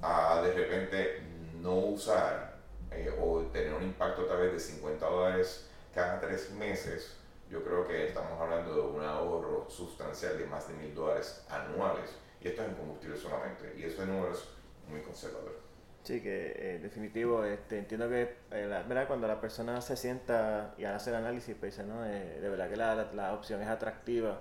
[0.00, 1.20] a de repente
[1.60, 2.58] no usar
[2.92, 7.16] eh, o tener un impacto a través de 50 dólares cada tres meses,
[7.54, 12.10] yo creo que estamos hablando de un ahorro sustancial de más de mil dólares anuales.
[12.40, 13.72] Y esto es en combustible solamente.
[13.78, 14.44] Y ese número es
[14.90, 15.54] muy conservador.
[16.02, 19.06] Sí, que eh, definitivo, este, entiendo que ¿verdad?
[19.06, 22.02] cuando la persona se sienta y hace el análisis, pues dice, ¿no?
[22.02, 24.40] de verdad que la, la opción es atractiva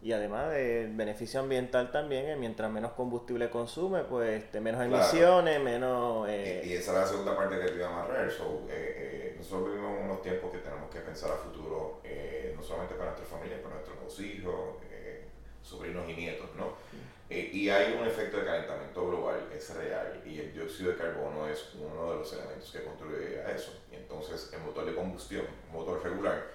[0.00, 5.60] y además del beneficio ambiental también, eh, mientras menos combustible consume, pues este, menos emisiones,
[5.60, 6.28] menos...
[6.28, 8.30] Eh, y, esa es la segunda parte que te iba a amarrar.
[8.30, 12.00] So, eh, nosotros vivimos unos tiempos que tenemos que pensar a futuro,
[12.54, 14.76] no solamente para nuestra familia, para nuestros hijos,
[15.62, 16.74] sobrinos y nietos, ¿no?
[17.30, 21.74] y hay un efecto de calentamiento global, es real, y el dióxido de carbono es
[21.74, 23.82] uno de los elementos que contribuye a eso.
[23.92, 26.46] Y entonces el motor de combustión, motor regular,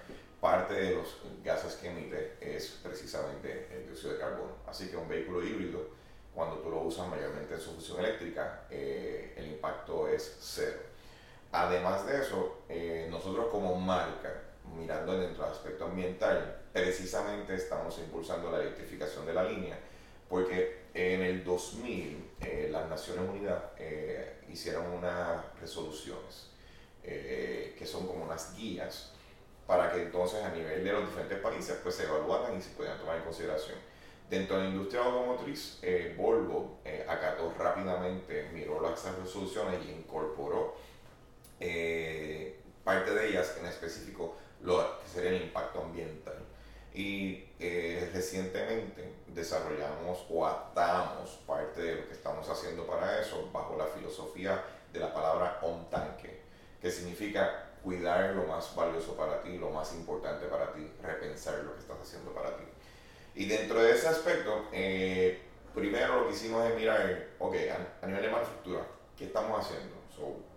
[0.44, 4.52] parte de los gases que emite es precisamente el dióxido de carbono.
[4.66, 5.88] Así que un vehículo híbrido,
[6.34, 10.76] cuando tú lo usas mayormente en su función eléctrica, eh, el impacto es cero.
[11.50, 14.42] Además de eso, eh, nosotros como marca,
[14.76, 19.78] mirando dentro del aspecto ambiental, precisamente estamos impulsando la electrificación de la línea,
[20.28, 23.62] porque en el 2000 eh, las Naciones Unidas
[24.52, 26.50] hicieron unas resoluciones
[27.02, 29.13] que son como unas guías
[29.66, 32.98] para que entonces a nivel de los diferentes países pues se evaluaran y se pudieran
[32.98, 33.78] tomar en consideración.
[34.28, 40.74] Dentro de la industria automotriz, eh, Volvo eh, acató rápidamente, miró las resoluciones y incorporó
[41.60, 46.38] eh, parte de ellas, en específico lo que sería el impacto ambiental.
[46.94, 47.44] Y
[48.12, 54.62] recientemente desarrollamos o atamos parte de lo que estamos haciendo para eso bajo la filosofía
[54.92, 56.40] de la palabra on tanque,
[56.80, 61.74] que significa cuidar lo más valioso para ti, lo más importante para ti, repensar lo
[61.74, 62.64] que estás haciendo para ti.
[63.34, 65.42] Y dentro de ese aspecto, eh,
[65.74, 67.54] primero lo que hicimos es mirar, ok,
[68.02, 68.80] a, nivel de manufactura,
[69.16, 70.02] ¿qué estamos haciendo?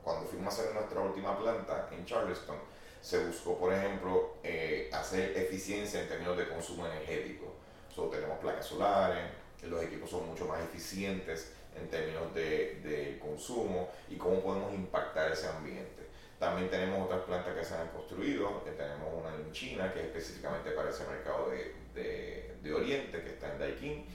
[0.04, 2.56] cuando fuimos a hacer nuestra última planta en Charleston,
[3.02, 7.56] se buscó, por ejemplo, eh, hacer eficiencia en términos de consumo energético.
[7.94, 9.26] So, tenemos placas solares,
[9.64, 15.32] los equipos son mucho más eficientes en términos de, de consumo y cómo podemos impactar
[15.32, 15.97] ese ambiente.
[16.40, 20.06] También tenemos otras plantas que se han construido, que tenemos una en China, que es
[20.08, 24.06] específicamente para ese mercado de, de, de Oriente, que está en Daikin.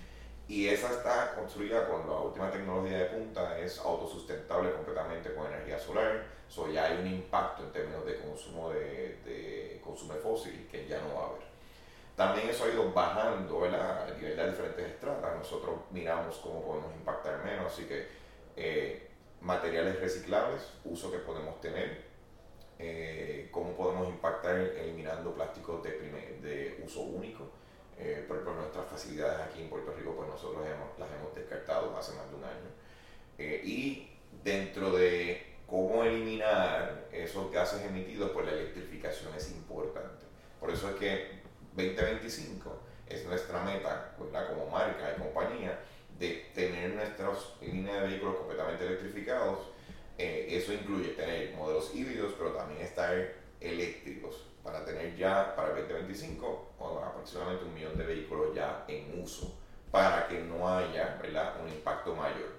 [0.47, 5.79] Y esa está construida con la última tecnología de punta, es autosustentable completamente con energía
[5.79, 6.25] solar.
[6.49, 11.01] So ya hay un impacto en términos de consumo de, de consumo fósil que ya
[11.01, 11.53] no va a haber.
[12.17, 14.05] También eso ha ido bajando ¿verdad?
[14.05, 15.37] a nivel de diferentes estratas.
[15.39, 18.07] Nosotros miramos cómo podemos impactar menos, así que
[18.57, 19.09] eh,
[19.41, 22.12] materiales reciclables, uso que podemos tener,
[22.85, 25.90] eh, cómo podemos impactar eliminando plásticos de,
[26.42, 27.49] de uso único.
[27.97, 30.64] Eh, por ejemplo, nuestras facilidades aquí en Puerto Rico, pues nosotros
[30.99, 32.70] las hemos descartado hace más de un año.
[33.39, 34.11] Eh, y
[34.43, 40.24] dentro de cómo eliminar esos gases emitidos, pues la electrificación es importante.
[40.59, 41.43] Por eso es que
[41.76, 42.76] 2025
[43.09, 45.78] es nuestra meta, como marca y compañía,
[46.18, 49.72] de tener nuestras líneas de vehículos completamente electrificados
[50.23, 53.12] eh, eso incluye tener modelos híbridos, pero también estar
[53.61, 59.53] eléctricos para tener ya para el 2025 aproximadamente un millón de vehículos ya en uso
[59.91, 61.61] para que no haya ¿verdad?
[61.61, 62.53] un impacto mayor.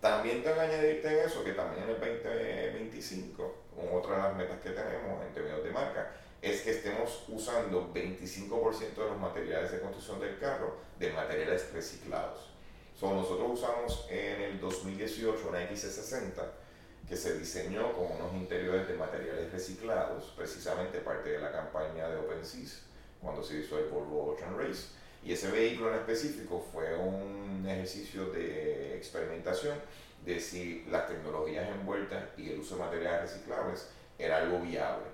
[0.00, 4.36] También tengo que añadirte en eso que también en el 2025 2025, otra de las
[4.36, 6.10] metas que tenemos en términos de marca,
[6.42, 12.50] es que estemos usando 25% de los materiales de construcción del carro de materiales reciclados.
[12.98, 16.65] So, nosotros usamos en el 2018 una XC60
[17.08, 22.16] que se diseñó con unos interiores de materiales reciclados, precisamente parte de la campaña de
[22.16, 22.82] OpenSeas,
[23.20, 24.88] cuando se hizo el Volvo Ocean Race.
[25.22, 29.78] Y ese vehículo en específico fue un ejercicio de experimentación
[30.24, 33.88] de si las tecnologías envueltas y el uso de materiales reciclables
[34.18, 35.06] era algo viable.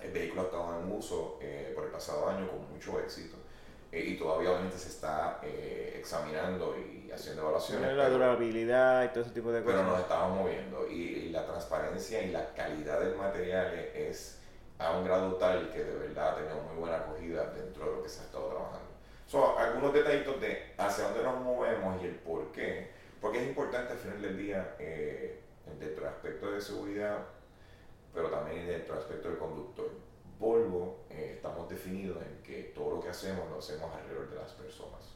[0.00, 3.41] El vehículo ha estado en uso eh, por el pasado año con mucho éxito
[3.92, 7.94] eh, y todavía obviamente se está eh, examinando y haciendo evaluaciones.
[7.94, 9.80] La durabilidad y todo ese tipo de cosas.
[9.80, 14.38] Pero nos estamos moviendo y, la transparencia y la calidad del material es
[14.78, 18.02] a un grado tal que de verdad ha tenido muy buena acogida dentro de lo
[18.02, 18.88] que se ha estado trabajando.
[19.26, 22.90] Son algunos detallitos de hacia dónde nos movemos y el por qué,
[23.20, 25.40] porque es importante al final del día eh,
[25.78, 27.18] dentro del aspecto de seguridad,
[28.12, 29.90] pero también dentro del aspecto del conductor
[30.42, 34.50] Volvo eh, estamos definidos en que todo lo que hacemos lo hacemos alrededor de las
[34.50, 35.14] personas.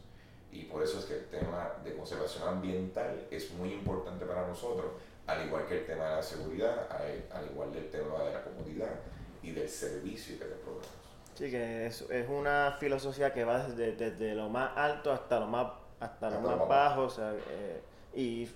[0.52, 4.86] Y por eso es que el tema de conservación ambiental es muy importante para nosotros,
[5.26, 9.00] al igual que el tema de la seguridad, al, igual del tema de la comodidad
[9.42, 10.86] y del servicio que te proveemos.
[11.34, 15.48] Sí, que es, es una filosofía que va desde, desde, lo más alto hasta lo
[15.48, 17.82] más, hasta, lo más bajo, o sea, eh,
[18.14, 18.48] y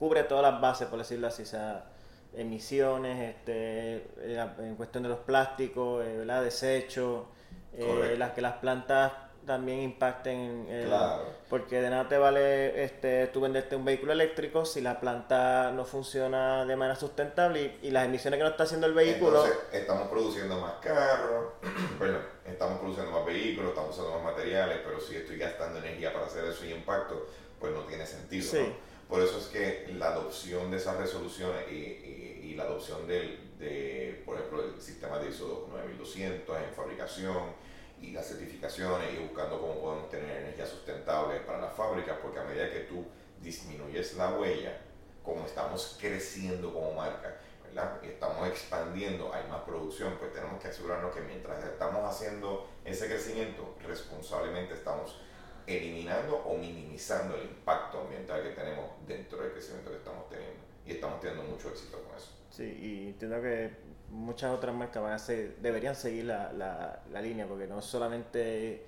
[0.00, 1.42] cubre todas las bases, por decirlo así.
[1.42, 1.93] O sea,
[2.36, 6.42] emisiones, este, eh, en cuestión de los plásticos, eh, ¿verdad?
[6.42, 7.24] desechos,
[7.72, 9.12] eh, las que las plantas
[9.46, 10.66] también impacten
[11.50, 15.84] porque de nada te vale este tú venderte un vehículo eléctrico si la planta no
[15.84, 20.58] funciona de manera sustentable y, las emisiones que no está haciendo el vehículo estamos produciendo
[20.58, 21.52] más carros
[21.98, 26.24] bueno, estamos produciendo más vehículos estamos usando más materiales pero si estoy gastando energía para
[26.24, 27.26] hacer eso y impacto
[27.60, 28.50] pues no tiene sentido
[29.14, 34.22] por eso es que la adopción de esas resoluciones y y la adopción del, de,
[34.24, 37.54] por ejemplo, el sistema de ISO 9200 en fabricación
[38.00, 42.44] y las certificaciones y buscando cómo podemos tener energía sustentable para las fábricas, porque a
[42.44, 43.06] medida que tú
[43.40, 44.78] disminuyes la huella,
[45.24, 47.98] como estamos creciendo como marca, ¿verdad?
[48.02, 53.06] Y estamos expandiendo, hay más producción, pues tenemos que asegurarnos que mientras estamos haciendo ese
[53.06, 55.18] crecimiento, responsablemente estamos
[55.66, 60.60] eliminando o minimizando el impacto ambiental que tenemos dentro del crecimiento que estamos teniendo.
[60.86, 62.30] Y estamos teniendo mucho éxito con eso.
[62.50, 63.70] Sí, y entiendo que
[64.10, 68.84] muchas otras marcas van a ser, deberían seguir la, la, la línea, porque no solamente,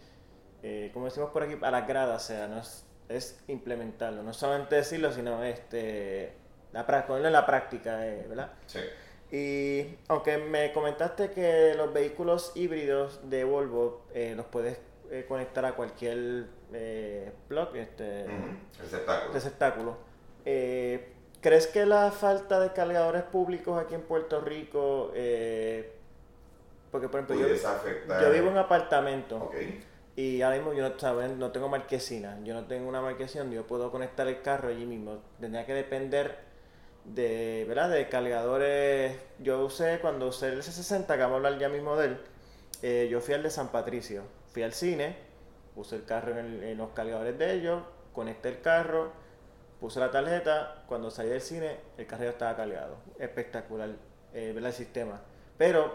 [0.62, 4.32] eh, como decimos por aquí, a las gradas, o sea, no es, es implementarlo, no
[4.32, 6.32] solamente decirlo, sino este,
[6.72, 8.52] la, ponerlo en la práctica, eh, ¿verdad?
[8.66, 8.80] Sí.
[9.32, 14.78] Y aunque me comentaste que los vehículos híbridos de Volvo eh, los puedes
[15.28, 16.46] conectar a cualquier
[17.48, 18.26] plug, este,
[18.78, 19.32] receptáculo.
[19.32, 19.96] receptáculo.
[21.46, 25.92] ¿Crees que la falta de cargadores públicos aquí en Puerto Rico, eh,
[26.90, 29.52] porque por ejemplo yo, vivo en un apartamento
[30.16, 33.64] y ahora mismo yo no, no tengo marquesina, yo no tengo una marquesina donde yo
[33.64, 36.36] puedo conectar el carro allí mismo, tendría que depender
[37.04, 37.90] de, ¿verdad?
[37.90, 42.06] de cargadores, yo usé cuando usé el C60, que vamos a hablar ya mismo de
[42.06, 42.20] él,
[42.82, 45.16] eh, yo fui al de San Patricio, fui al cine,
[45.76, 49.12] puse el carro en, en los cargadores de ellos, conecté el carro,
[49.80, 52.96] Puse la tarjeta, cuando salí del cine, el carrero estaba cargado.
[53.18, 53.90] Espectacular,
[54.32, 55.20] eh, ver el sistema.
[55.58, 55.92] Pero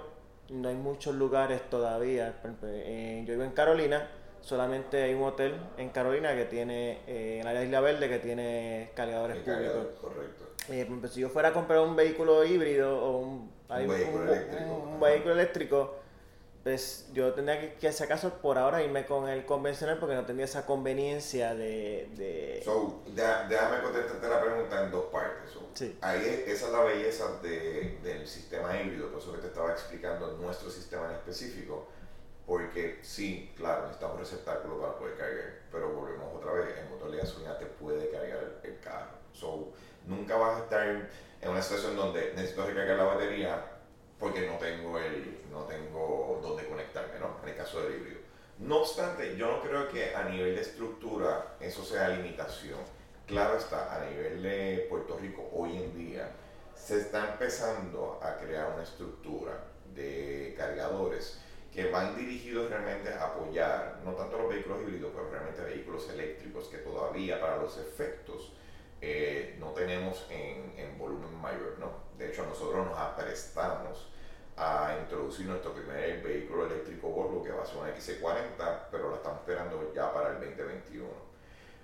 [0.49, 2.35] no hay muchos lugares todavía.
[2.43, 4.07] yo vivo en Carolina,
[4.39, 8.91] solamente hay un hotel en Carolina que tiene, eh, en la Isla Verde, que tiene
[8.93, 9.87] cargadores públicos.
[9.99, 10.45] correcto.
[10.69, 16.00] Eh, si yo fuera a comprar un vehículo híbrido o un, un vehículo eléctrico
[16.63, 20.25] pues yo tendría que, que, si acaso por ahora irme con el convencional porque no
[20.25, 22.09] tendría esa conveniencia de...
[22.15, 22.61] de...
[22.63, 25.51] So, déjame contestarte la pregunta en dos partes.
[25.73, 25.97] sí.
[26.01, 30.37] Ahí esa es la belleza de, del sistema híbrido, por eso que te estaba explicando
[30.37, 31.87] nuestro sistema en específico,
[32.45, 37.17] porque sí, claro, necesitamos receptáculo para poder cargar, pero volvemos otra vez, el motor de
[37.17, 39.17] gasolina te puede cargar el carro.
[39.33, 39.69] So,
[40.05, 40.87] nunca vas a estar
[41.41, 43.70] en una situación donde necesito recargar la batería
[44.21, 47.37] porque no tengo, el, no tengo dónde conectarme, ¿no?
[47.41, 48.19] En el caso del híbrido.
[48.59, 52.79] No obstante, yo no creo que a nivel de estructura eso sea limitación.
[53.25, 56.29] Claro está, a nivel de Puerto Rico hoy en día
[56.75, 59.63] se está empezando a crear una estructura
[59.95, 61.41] de cargadores
[61.73, 66.67] que van dirigidos realmente a apoyar no tanto los vehículos híbridos, pero realmente vehículos eléctricos
[66.67, 68.53] que todavía para los efectos
[68.99, 71.77] eh, no tenemos en, en, volumen mayor.
[71.79, 71.91] ¿no?
[72.19, 74.10] De hecho, nosotros nos aprestamos
[74.61, 79.15] a introducir nuestro primer vehículo eléctrico Volvo, que va a ser una XC40, pero lo
[79.15, 81.07] estamos esperando ya para el 2021.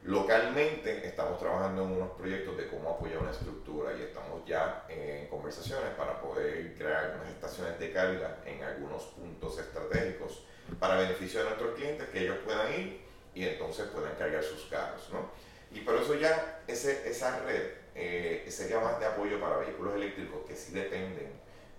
[0.03, 5.25] Localmente estamos trabajando en unos proyectos de cómo apoyar una estructura y estamos ya en
[5.27, 10.45] conversaciones para poder crear unas estaciones de carga en algunos puntos estratégicos
[10.79, 13.01] para beneficio de nuestros clientes, que ellos puedan ir
[13.33, 15.09] y entonces puedan cargar sus carros.
[15.11, 15.31] ¿no?
[15.71, 20.45] Y por eso ya ese, esa red eh, sería más de apoyo para vehículos eléctricos
[20.47, 21.36] que sí dependen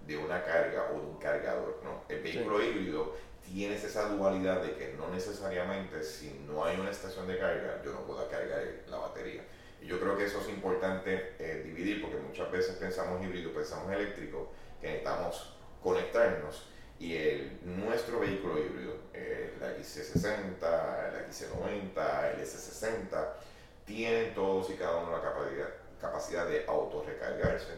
[0.08, 1.80] de una carga o de un cargador.
[1.84, 2.02] ¿no?
[2.08, 7.26] El vehículo híbrido tienes esa dualidad de que no necesariamente si no hay una estación
[7.28, 9.42] de carga yo no pueda cargar la batería.
[9.80, 13.92] Y yo creo que eso es importante eh, dividir porque muchas veces pensamos híbrido, pensamos
[13.92, 14.50] eléctrico,
[14.80, 23.28] que necesitamos conectarnos y el, nuestro vehículo híbrido, eh, la XC60, la XC90, el S60,
[23.84, 25.68] tienen todos y cada uno la capacidad,
[26.00, 27.74] capacidad de autorrecargarse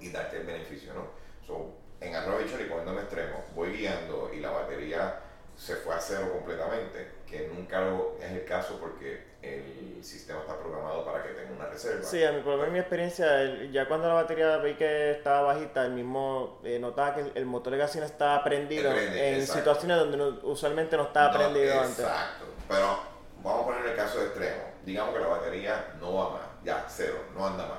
[0.00, 1.25] y darte el beneficio, ¿no?
[1.46, 5.20] So, en arroba y poniéndome extremo, voy guiando y la batería
[5.56, 10.58] se fue a cero completamente, que nunca lo, es el caso porque el sistema está
[10.58, 12.02] programado para que tenga una reserva.
[12.02, 15.92] Sí, a mi, por mi experiencia, ya cuando la batería vi que estaba bajita, el
[15.92, 21.04] mismo eh, notaba que el, motor de gasolina estaba prendido en situaciones donde usualmente no
[21.04, 22.00] estaba prendido antes.
[22.00, 22.98] Exacto, pero
[23.42, 24.62] vamos a poner el caso de extremo.
[24.84, 27.78] Digamos que la batería no va más, ya, cero, no anda más.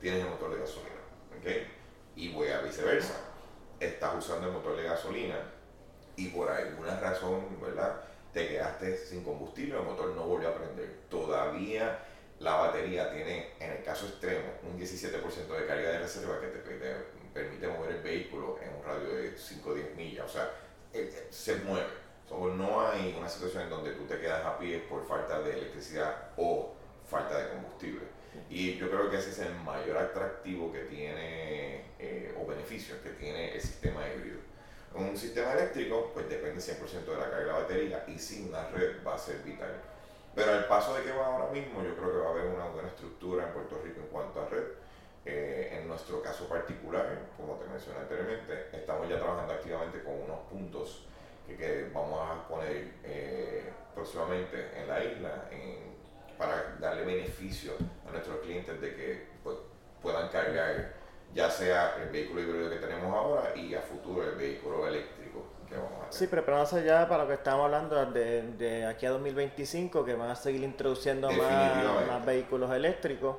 [0.00, 1.00] Tienes el motor de gasolina,
[1.38, 1.75] ¿ok?
[2.16, 3.14] Y voy a viceversa.
[3.78, 5.36] Estás usando el motor de gasolina
[6.16, 8.00] y por alguna razón, ¿verdad?
[8.32, 10.96] Te quedaste sin combustible, el motor no volvió a prender.
[11.10, 11.98] Todavía
[12.40, 17.16] la batería tiene, en el caso extremo, un 17% de carga de reserva que te,
[17.32, 20.24] permite mover el vehículo en un radio de 5 o 10 millas.
[20.24, 20.50] O sea,
[21.30, 21.86] se mueve.
[22.30, 26.30] no hay una situación en donde tú te quedas a pie por falta de electricidad
[26.36, 26.72] o
[27.06, 28.15] falta de combustible.
[28.48, 33.10] Y yo creo que ese es el mayor atractivo que tiene, eh, o beneficio que
[33.10, 34.46] tiene el sistema híbrido
[34.96, 38.68] un sistema eléctrico, pues depende 100% de la carga de la batería y sin una
[38.68, 39.70] red va a ser vital.
[40.34, 42.66] Pero al paso de que va ahora mismo, yo creo que va a haber una
[42.68, 44.64] buena estructura en Puerto Rico en cuanto a red.
[45.24, 50.40] Eh, en nuestro caso particular, como te mencioné anteriormente, estamos ya trabajando activamente con unos
[50.48, 51.06] puntos
[51.46, 55.48] que, vamos a poner eh, próximamente en la isla
[56.38, 57.72] para darle beneficio
[58.08, 59.56] a nuestros clientes de que pues,
[60.02, 60.94] puedan cargar
[61.34, 65.76] ya sea el vehículo híbrido que tenemos ahora y a futuro el vehículo eléctrico que
[65.76, 66.12] vamos a tener.
[66.12, 70.30] Sí, preparándose ya para lo que estamos hablando de, de aquí a 2025, que van
[70.30, 73.36] a seguir introduciendo más, más, vehículos eléctricos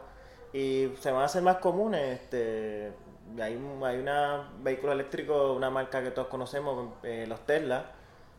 [0.54, 2.22] y se van a hacer más comunes.
[2.22, 2.94] Este,
[3.40, 7.97] hay, hay una vehículo eléctrico, una marca que todos conocemos, eh, los Tesla.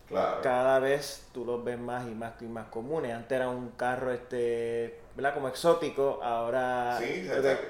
[0.09, 0.41] Claro.
[0.43, 3.15] Cada vez tú los ves más y más y más comunes.
[3.15, 5.35] Antes era un carro este ¿verdad?
[5.35, 6.99] Como exótico, ahora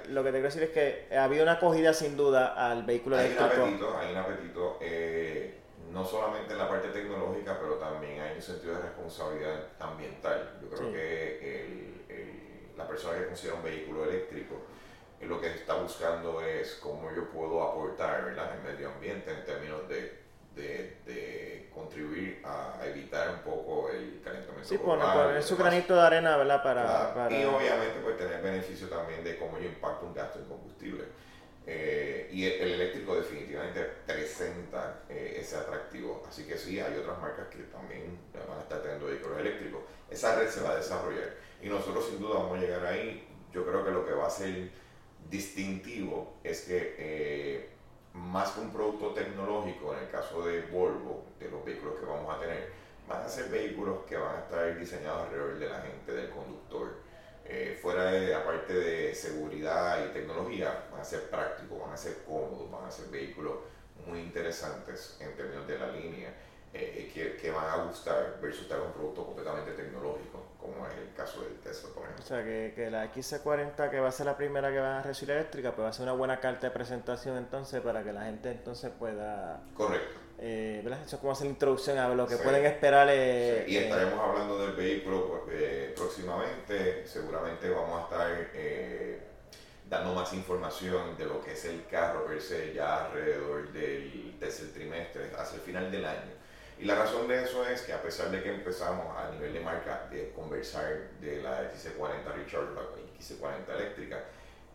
[0.08, 3.26] lo, que, te quiero decir es que había una acogida sin duda al vehículo hay
[3.26, 3.54] eléctrico.
[3.54, 5.58] Un apetito, hay un apetito, eh,
[5.90, 10.58] no solamente en la parte tecnológica, pero también hay un sentido de responsabilidad ambiental.
[10.60, 11.98] Yo creo que
[12.76, 14.54] la persona que considera un vehículo eléctrico
[15.20, 18.54] eh, lo que está buscando es cómo yo puedo aportar ¿verdad?
[18.56, 20.27] el medio ambiente en términos de
[20.58, 25.00] de, contribuir a, evitar un poco el calentamiento sí, global.
[25.00, 26.62] Sí, poner su granito de arena, ¿verdad?
[26.62, 31.04] Para, Y obviamente pues tener beneficio también de cómo yo impacto un gasto en combustible.
[31.70, 36.24] Eh, y el, eléctrico definitivamente presenta eh, ese atractivo.
[36.28, 39.82] Así que sí, hay otras marcas que también van a estar teniendo vehículos eléctricos.
[40.10, 43.26] Esa red se va a desarrollar y nosotros sin duda vamos a llegar ahí.
[43.52, 44.70] Yo creo que lo que va a ser
[45.30, 47.68] distintivo es que eh,
[48.14, 52.34] más que un producto tecnológico, en el caso de Volvo, de los vehículos que vamos
[52.34, 52.70] a tener,
[53.08, 57.08] van a ser vehículos que van a estar diseñados alrededor de la gente, del conductor.
[57.44, 61.96] Eh, fuera de la parte de seguridad y tecnología, van a ser prácticos, van a
[61.96, 63.54] ser cómodos, van a ser vehículos
[64.06, 66.34] muy interesantes en términos de la línea,
[66.74, 71.14] eh, que, que, van a gustar versus estar un producto completamente tecnológico como es el
[71.14, 72.24] caso del Tesla, por ejemplo.
[72.24, 75.02] O sea, que, que la XC40, que va a ser la primera que va a
[75.02, 78.24] recibir eléctrica, pues va a ser una buena carta de presentación entonces para que la
[78.24, 79.62] gente entonces pueda...
[79.76, 80.18] Correcto.
[80.40, 81.00] Eh, ¿verdad?
[81.04, 83.08] Eso es como hacer la introducción a lo que pueden esperar.
[83.10, 89.20] Eh, Y estaremos hablando del vehículo porque próximamente, seguramente vamos a estar eh,
[89.88, 94.72] dando más información de lo que es el carro per se ya alrededor del tercer
[94.72, 96.37] trimestre, hacia el final del año.
[96.78, 99.60] Y la razón de eso es que a pesar de que empezamos a nivel de
[99.60, 102.82] marca de conversar de la XC40 Richard, la
[103.18, 104.24] XC40 eléctrica,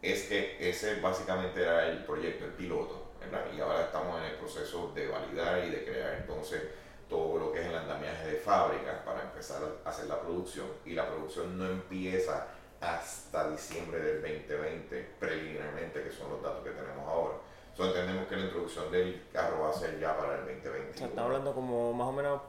[0.01, 3.45] es que ese básicamente era el proyecto, el piloto, ¿verdad?
[3.55, 6.61] Y ahora estamos en el proceso de validar y de crear entonces
[7.07, 10.67] todo lo que es el andamiaje de fábrica para empezar a hacer la producción.
[10.85, 12.47] Y la producción no empieza
[12.81, 17.35] hasta diciembre del 2020, preliminarmente, que son los datos que tenemos ahora
[17.77, 20.91] entendemos que la introducción del carro va a ser ya para el 2021.
[20.91, 22.41] O sea, estamos hablando como más o menos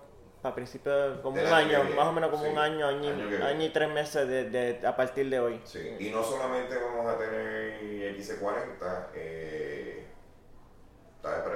[0.43, 3.09] para principios, como un año, más o menos como un año, año,
[3.43, 5.59] año, y tres meses de, de, a partir de hoy.
[5.64, 7.81] Sí, y no solamente vamos a tener
[8.14, 10.05] X40, eh,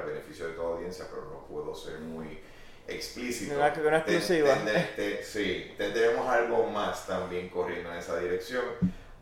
[0.06, 2.40] beneficio de toda audiencia, pero no puedo ser muy
[2.86, 3.56] explícito.
[3.56, 4.56] Una, una exclusiva.
[5.22, 8.64] sí, tendremos algo más también corriendo en esa dirección,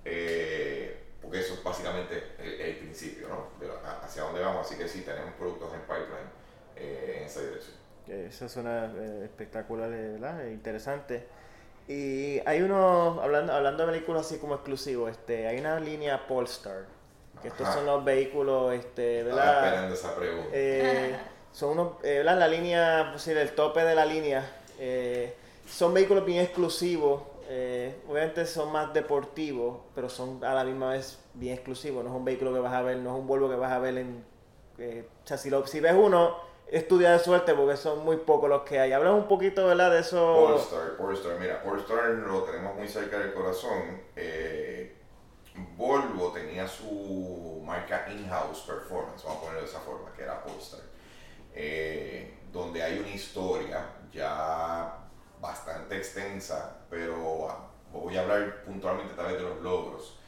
[0.04, 3.48] eh, porque eso es básicamente el, principio, ¿no?
[3.58, 4.04] dónde vamos,
[4.66, 6.30] así que sí, tenemos productos en pipeline
[6.76, 7.76] eh, en esa dirección.
[8.08, 10.46] Eso suena eh, espectacular, ¿verdad?
[10.46, 11.26] Interesante.
[11.88, 16.84] Y hay uno, hablando, hablando de vehículos así como exclusivos, este, hay una línea Polestar,
[17.40, 19.44] que estos son los vehículos, este, ¿verdad?
[19.44, 20.48] Estaba esperando esa pregunta.
[20.52, 21.16] Eh,
[21.52, 22.38] son unos, eh, ¿verdad?
[22.38, 25.36] La línea, pues, el tope de la línea, eh,
[25.68, 27.22] son vehículos bien exclusivos,
[28.08, 32.24] obviamente son más deportivos, pero son a la misma vez bien exclusivos, no es un
[32.24, 34.24] vehículo que vas a ver, no es un Volvo que vas a ver en,
[34.78, 36.36] o sea, si, lo, si ves uno
[36.68, 38.92] estudia de suerte porque son muy pocos los que hay.
[38.92, 39.90] Habla un poquito, ¿verdad?
[39.90, 40.46] De eso.
[40.46, 41.38] Polestar, Polestar.
[41.38, 44.02] Mira, Polestar lo tenemos muy cerca del corazón.
[44.14, 44.92] Eh,
[45.76, 50.80] Volvo tenía su marca in-house performance, vamos a ponerlo de esa forma, que era Polestar.
[51.54, 54.98] Eh, donde hay una historia ya
[55.40, 60.18] bastante extensa, pero ah, voy a hablar puntualmente tal vez de los logros.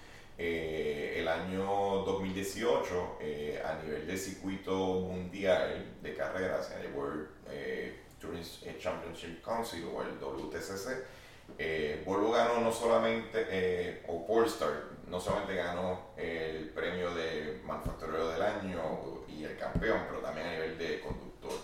[0.41, 1.65] Eh, el año
[2.07, 8.45] 2018 eh, a nivel de circuito mundial de carreras en el World eh, Touring
[8.79, 16.69] Championship Council o el WTCC, Volvo ganó no solamente, o Polestar, no solamente ganó el
[16.69, 21.59] premio de manufacturero del año y el campeón, pero también a nivel de conductor.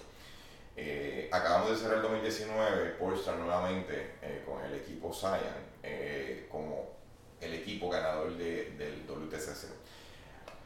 [1.30, 4.14] acabamos de cerrar el 2019, Polestar nuevamente
[4.44, 6.93] con el equipo Cyan como
[7.44, 9.68] el equipo ganador del WTCC.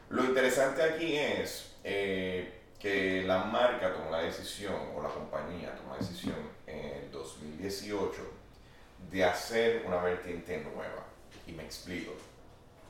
[0.09, 5.93] Lo interesante aquí es eh, que la marca tomó la decisión, o la compañía tomó
[5.93, 8.21] la decisión en el 2018
[9.11, 11.05] de hacer una vertiente nueva.
[11.45, 12.13] Y me explico.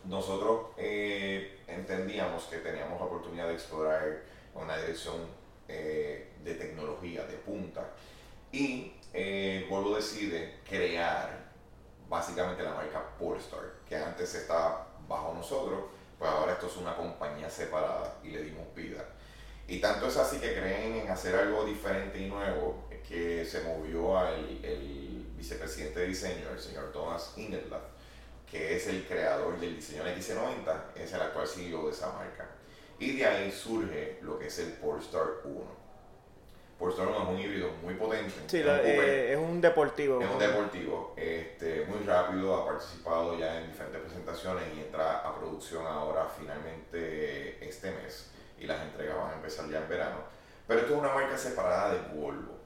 [0.06, 4.24] Nosotros eh, entendíamos que teníamos la oportunidad de explorar
[4.56, 5.18] una dirección
[5.68, 7.90] eh, de tecnología de punta
[8.52, 8.94] y
[9.70, 11.49] Volvo decide crear
[12.10, 15.86] básicamente la marca Polestar, que antes estaba bajo nosotros,
[16.18, 19.06] pues ahora esto es una compañía separada y le dimos vida.
[19.68, 24.18] Y tanto es así que creen en hacer algo diferente y nuevo que se movió
[24.18, 27.90] al el vicepresidente de diseño, el señor Thomas Ingetlath,
[28.50, 32.50] que es el creador del diseño X90, es el actual CEO de esa marca.
[33.00, 35.79] Y de ahí surge lo que es el Polestar 1.
[36.80, 38.34] Polestar 1 es un híbrido muy potente.
[38.48, 40.22] Sí, eh, es un deportivo.
[40.22, 45.36] Es un deportivo, este, muy rápido, ha participado ya en diferentes presentaciones y entra a
[45.36, 50.20] producción ahora finalmente este mes y las entregas van a empezar ya en verano.
[50.66, 52.58] Pero esto es una marca separada de Volvo.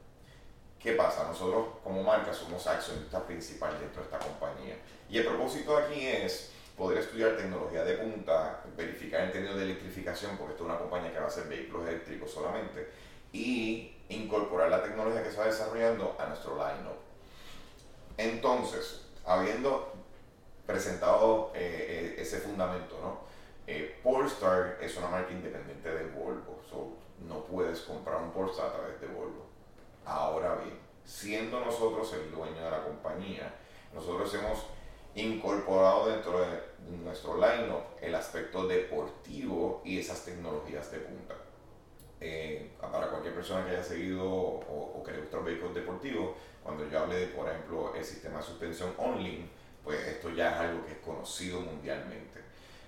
[0.79, 1.23] ¿Qué pasa?
[1.23, 4.75] Nosotros como marca somos accionistas principal dentro de esta compañía.
[5.09, 10.37] Y el propósito aquí es poder estudiar tecnología de punta, verificar el término de electrificación,
[10.37, 12.89] porque esto es una compañía que va a hacer vehículos eléctricos solamente,
[13.31, 16.97] y incorporar la tecnología que se va desarrollando a nuestro line-up.
[18.17, 19.93] Entonces, habiendo
[20.65, 23.33] presentado eh, eh, ese fundamento, ¿no?
[23.65, 26.61] Eh, Polestar es una marca independiente de Volvo,
[27.27, 29.45] no puedes comprar un Polestar a través de Volvo.
[30.05, 33.53] Ahora bien, siendo nosotros el dueño de la compañía,
[33.93, 34.65] nosotros hemos
[35.15, 36.47] incorporado dentro de
[37.03, 41.35] nuestro line-up el aspecto deportivo y esas tecnologías de punta.
[42.25, 46.89] Eh, para cualquier persona que haya seguido o, que le guste los vehículos deportivos, cuando
[46.89, 49.49] yo hable de, por ejemplo, el sistema de suspensión OnLink,
[49.83, 52.39] pues esto ya es algo que es conocido mundialmente.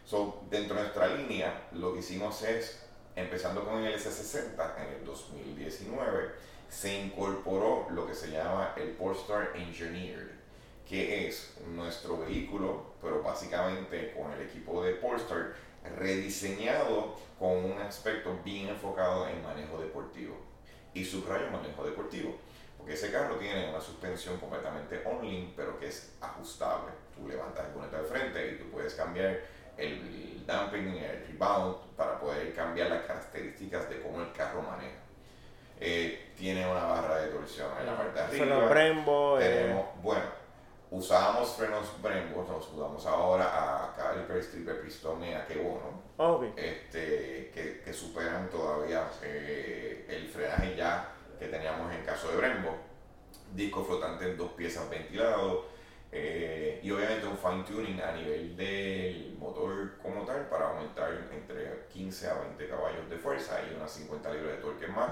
[0.05, 2.85] So, dentro de nuestra línea, lo que hicimos es,
[3.17, 6.29] empezando con el S60 en el 2019,
[6.69, 10.31] se incorporó lo que se llama el Polestar Engineered,
[10.87, 15.55] que es nuestro vehículo, pero básicamente con el equipo de Polestar
[15.97, 20.35] rediseñado con un aspecto bien enfocado en manejo deportivo.
[20.93, 22.37] Y subrayo manejo deportivo,
[22.77, 26.91] porque ese carro tiene una suspensión completamente on-link, pero que es ajustable.
[27.15, 29.41] Tú levantas el bonete de frente y tú puedes cambiar
[29.77, 34.99] el dumping, el rebound, para poder cambiar las características de cómo el carro maneja.
[35.79, 38.69] Eh, tiene una barra de torsión en la parte de arriba.
[38.69, 39.39] Brembo.
[39.39, 39.43] Eh.
[39.43, 40.23] Tenemos, bueno,
[40.95, 46.01] usábamos frenos Brembo, nos mudamos ahora a Caliper Stripper Pistón y a Kebono,
[46.55, 52.77] este, que, que, superan todavía eh, el frenaje ya que teníamos en caso de Brembo.
[53.53, 55.65] Disco flotante en dos piezas ventilado
[56.11, 61.87] eh, y obviamente un fine tuning a nivel del motor como tal para aumentar entre
[61.91, 65.11] 15 a 20 caballos de fuerza y unas 50 libras de torque más,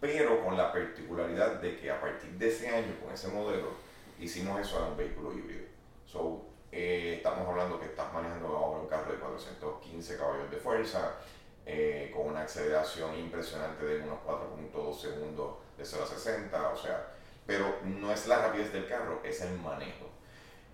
[0.00, 3.89] pero con la particularidad de que a partir de ese año con ese modelo
[4.20, 5.64] hicimos eso en un vehículo híbrido.
[6.06, 11.16] So, eh, estamos hablando que estás manejando ahora un carro de 415 caballos de fuerza,
[11.66, 17.12] eh, con una aceleración impresionante de unos 4.2 segundos de 0 a 60, o sea,
[17.46, 20.06] pero no es la rapidez del carro, es el manejo.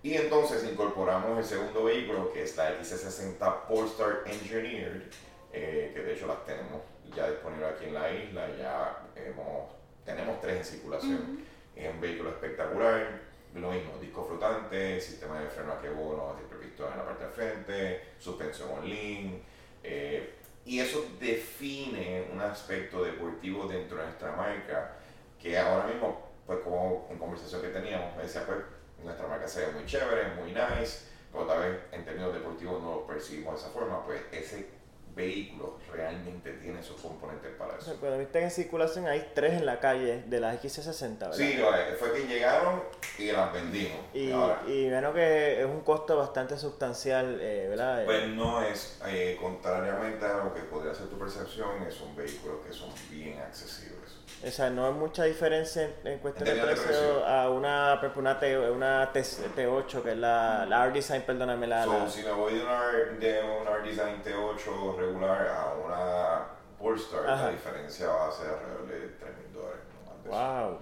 [0.03, 5.03] Y entonces incorporamos el segundo vehículo, que es la XC60 Polestar Engineered,
[5.51, 6.81] eh, que de hecho las tenemos
[7.15, 9.71] ya disponibles aquí en la isla, ya hemos,
[10.05, 11.45] tenemos tres en circulación.
[11.75, 13.26] Es un vehículo espectacular,
[13.61, 17.25] lo mismo, disco flotante, sistema de freno a que bono, triple pistón en la parte
[17.25, 19.41] de frente, suspensión on-link,
[19.83, 20.33] eh,
[20.65, 24.97] y eso define un aspecto deportivo dentro de nuestra marca
[25.41, 28.59] que ahora mismo, pues como en conversación que teníamos, me decía, pues
[29.03, 32.91] nuestra marca se ve muy chévere, muy nice, pero tal vez en términos deportivos no
[32.91, 34.76] lo percibimos de esa forma, pues ese
[35.17, 37.97] vehículo realmente tiene sus componentes para eso.
[37.99, 41.33] Cuando viste en circulación hay tres en la calle de las X60, ¿verdad?
[41.33, 41.59] Sí,
[41.99, 42.83] fue que llegaron
[43.17, 43.97] y las vendimos.
[44.13, 44.29] Y,
[44.71, 48.05] y, menos que es un costo bastante sustancial, eh, ¿verdad?
[48.05, 52.61] Pues no es, eh, contrariamente a lo que podría ser tu percepción, es un vehículo
[52.63, 53.96] que son bien accesibles.
[54.45, 59.11] O sea, no hay mucha diferencia en, cuestión de precio, a una, una, T, una
[59.11, 61.65] T, 8 que es la, la R-Design, perdóname.
[61.65, 67.49] La, Si me voy de una, de una R-Design T8 regular a una Polestar, la
[67.49, 69.81] diferencia va a ser alrededor de 3 mil dólares.
[70.27, 70.79] wow.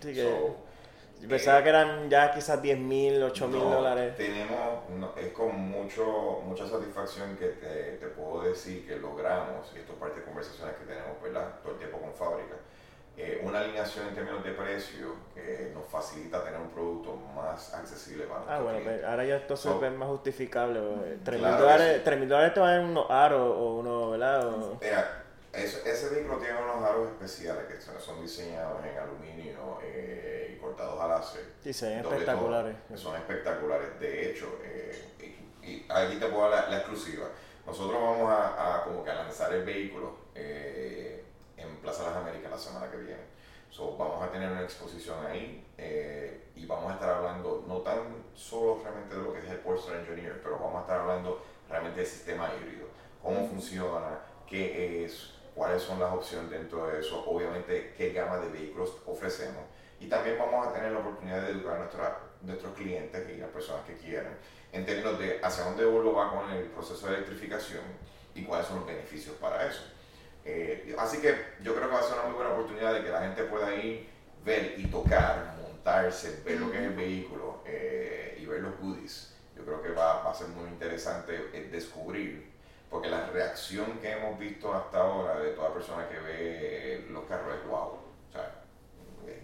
[0.00, 4.16] Así que, pensaba que eran ya quizás 10 mil, 8 mil dólares.
[4.16, 4.82] Tenemos,
[5.16, 9.98] es con mucho, mucha satisfacción que te, te, puedo decir que logramos, y esto es
[9.98, 11.60] parte de conversaciones que tenemos ¿verdad?
[11.62, 12.56] todo el tiempo con fábrica,
[13.20, 18.24] eh, una alineación en términos de precio que nos facilita tener un producto más accesible
[18.26, 20.80] para Ah, bueno, pues ahora ya esto se ve más justificable.
[21.24, 24.52] 3 mil dólares, te van unos aros o uno, ¿verdad?
[24.80, 31.00] Mira, ese vehículo tiene unos aros especiales que son diseñados en aluminio eh, y cortados
[31.00, 31.44] a láser.
[31.60, 32.76] Sí, son espectaculares.
[32.94, 33.98] son espectaculares.
[33.98, 34.96] De hecho, eh,
[35.62, 37.26] y, aquí te puedo dar la, exclusiva.
[37.66, 40.16] Nosotros vamos a, a, como que a lanzar el vehículo.
[40.36, 41.17] Eh,
[41.58, 43.38] en Plaza Las Américas la semana que viene.
[43.70, 48.24] So, vamos a tener una exposición ahí eh, y vamos a estar hablando no tan
[48.34, 52.00] solo realmente de lo que es el Polestar Engineer, pero vamos a estar hablando realmente
[52.00, 52.86] del sistema híbrido,
[53.22, 58.48] cómo funciona, qué es, cuáles son las opciones dentro de eso, obviamente qué gama de
[58.48, 59.62] vehículos ofrecemos
[60.00, 63.50] y también vamos a tener la oportunidad de educar a nuestra, nuestros clientes y las
[63.50, 64.36] personas que quieran
[64.72, 67.82] en términos de hacia dónde Volvo va con el proceso de electrificación
[68.34, 69.82] y cuáles son los beneficios para eso.
[70.44, 73.10] Eh, así que yo creo que va a ser una muy buena oportunidad de que
[73.10, 74.08] la gente pueda ir,
[74.44, 79.34] ver y tocar, montarse, ver lo que es el vehículo eh, y ver los goodies.
[79.56, 82.50] Yo creo que va, va a ser muy interesante eh, descubrir,
[82.88, 87.54] porque la reacción que hemos visto hasta ahora de toda persona que ve los carros
[87.54, 87.98] es wow.
[88.28, 88.50] O sea,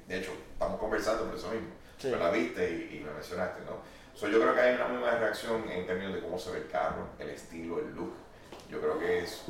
[0.09, 1.69] de hecho, estamos conversando por eso mismo.
[2.01, 3.79] Pero la viste y, y, lo mencionaste, ¿no?
[4.15, 6.59] So, yo creo que hay una muy buena reacción en términos de cómo se ve
[6.59, 8.15] el carro, el estilo, el look.
[8.71, 9.43] Yo creo que es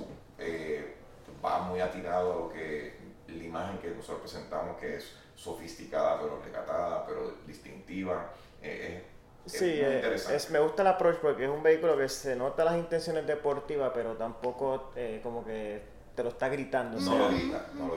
[1.44, 2.94] va muy atirado a lo que
[3.28, 8.30] la imagen que nosotros presentamos, que es sofisticada, pero recatada, pero distintiva.
[8.62, 9.02] Eh,
[9.44, 12.64] es, sí, eh, es, me gusta el approach porque es un vehículo que se nota
[12.64, 15.82] las intenciones deportivas, pero tampoco eh, como que
[16.14, 16.98] te lo está gritando.
[17.00, 17.94] No lo grita, no lo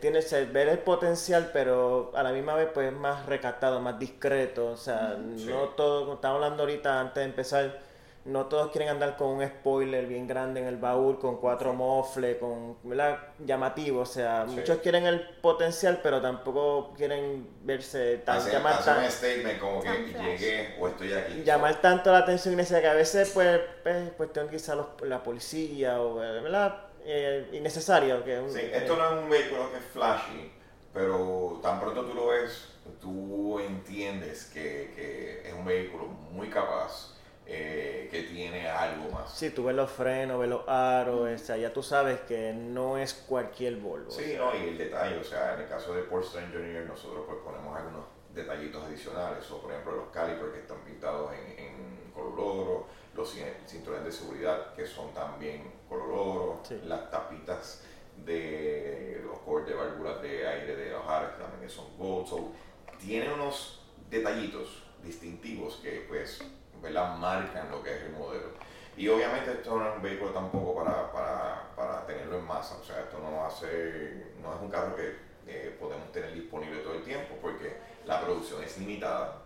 [0.00, 0.20] tiene
[0.52, 4.68] ver el potencial, pero a la misma vez pues es más recatado, más discreto.
[4.68, 7.87] O sea, no todo, como estamos hablando ahorita antes de empezar,
[8.28, 12.36] no todos quieren andar con un spoiler bien grande en el baúl, con cuatro mofles,
[12.36, 13.18] con ¿verdad?
[13.38, 14.00] llamativo.
[14.02, 19.10] O sea, muchos quieren el potencial, pero tampoco quieren verse tan hace, llamar hace un
[19.10, 21.42] statement como que llegué o estoy aquí.
[21.42, 26.16] Llamar tanto la atención innecesaria que a veces pues, pues cuestión quizá la policía o
[26.16, 26.84] ¿verdad?
[27.06, 28.22] Eh, innecesario.
[28.24, 30.52] Que sí, esto no es un vehículo que es flashy,
[30.92, 37.17] pero tan pronto tú lo ves, tú entiendes que, que es un vehículo muy capaz
[37.50, 39.32] eh, que tiene algo más.
[39.32, 42.98] Sí, tú ves los frenos, ves los aros, o sea, ya tú sabes que no
[42.98, 44.10] es cualquier Volvo.
[44.10, 47.38] Sí, no, y el detalle, o sea, en el caso de Porsche Engineer nosotros pues
[47.42, 52.38] ponemos algunos detallitos adicionales, o por ejemplo los calipers que están pintados en, en color
[52.38, 53.34] oro, los
[53.66, 57.82] cinturones de seguridad que son también color oro, las tapitas
[58.26, 62.52] de los cortes de válvulas de aire de los aros que también son gold, so,
[63.00, 66.42] tiene unos detallitos distintivos que pues
[66.82, 67.16] ¿verdad?
[67.16, 68.48] marcan lo que es el modelo.
[68.96, 72.84] Y obviamente esto no es un vehículo tampoco para, para, para tenerlo en masa, o
[72.84, 77.02] sea, esto no, hace, no es un carro que eh, podemos tener disponible todo el
[77.02, 79.42] tiempo porque la producción es limitada.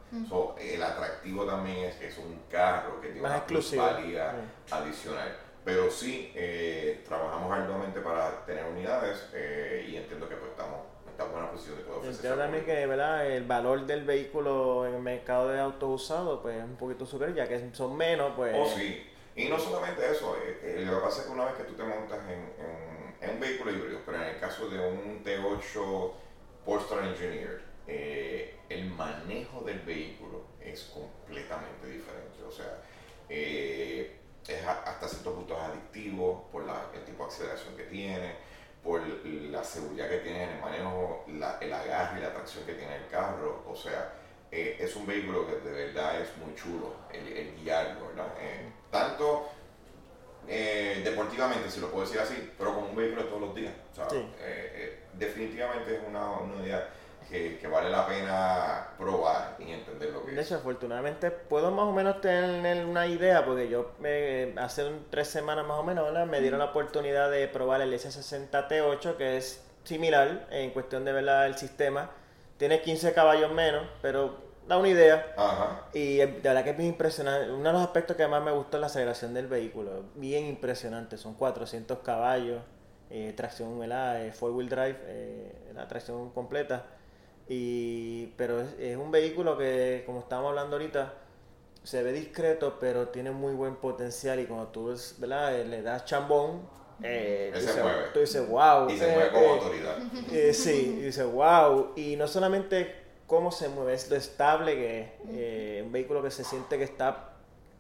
[0.59, 4.35] el atractivo también es que es un carro que tiene una plusvalía
[4.70, 5.37] adicional.
[5.64, 10.80] Pero sí, eh, trabajamos arduamente para tener unidades eh, y entiendo que pues estamos
[11.13, 12.15] está buena posición de poder ofrecer.
[12.17, 13.27] Entiendo también que ¿verdad?
[13.31, 17.37] el valor del vehículo en el mercado de autos usados pues es un poquito superior,
[17.37, 18.55] ya que son menos, pues...
[18.59, 19.09] Oh, sí.
[19.35, 21.73] Y no solamente eso, eh, eh, lo que pasa es que una vez que tú
[21.73, 22.83] te montas en, en,
[24.43, 26.13] caso de un T8
[26.65, 32.43] Polestar Engineer, eh, el manejo del vehículo es completamente diferente.
[32.47, 32.83] O sea,
[33.29, 38.35] eh, es hasta cierto punto adictivo por el tipo de aceleración que tiene,
[38.83, 42.97] por la seguridad que tiene en el manejo, el agarre y la tracción que tiene
[42.97, 43.64] el carro.
[43.68, 44.12] O sea,
[44.51, 48.26] eh, es un vehículo que de verdad es muy chulo el, guiarlo, ¿verdad?
[48.91, 49.49] tanto
[50.47, 53.72] deportivamente, si lo puedo decir así, pero como un vehículo todos los días.
[53.93, 54.09] O sea,
[55.14, 56.89] definitivamente es una, una unidad
[57.33, 60.47] que, vale la pena probar y entender lo que de es.
[60.47, 65.66] hecho, afortunadamente puedo más o menos tener una idea, porque yo me, hace tres semanas
[65.66, 70.70] más o menos me dieron la oportunidad de probar el S60T8, que es similar en
[70.70, 72.11] cuestión de ver el sistema.
[72.59, 74.37] Tiene 15 caballos menos, pero
[74.68, 75.35] da una idea.
[75.37, 75.87] Ajá.
[75.93, 77.51] Y de verdad que es bien impresionante.
[77.51, 80.05] Uno de los aspectos que más me gustó es la aceleración del vehículo.
[80.14, 81.16] Bien impresionante.
[81.16, 82.62] Son 400 caballos,
[83.11, 84.24] eh, tracción, ¿verdad?
[84.24, 86.85] Eh, four wheel drive, eh, la tracción completa.
[87.49, 91.14] Y, pero es, un vehículo que, como estábamos hablando ahorita,
[91.82, 94.40] se ve discreto, pero tiene muy buen potencial.
[94.40, 95.59] Y cuando tú ¿verdad?
[95.59, 96.62] Eh, le das chambón,
[97.03, 97.53] eh,
[98.12, 98.88] tú dices, wow.
[98.88, 99.99] Y se mueve con autoridad.
[100.32, 101.93] Eh, sí, y dices, wow.
[101.97, 102.95] Y no solamente
[103.26, 105.09] cómo se mueve, es lo estable que es.
[105.30, 107.30] Eh, un vehículo que se siente que está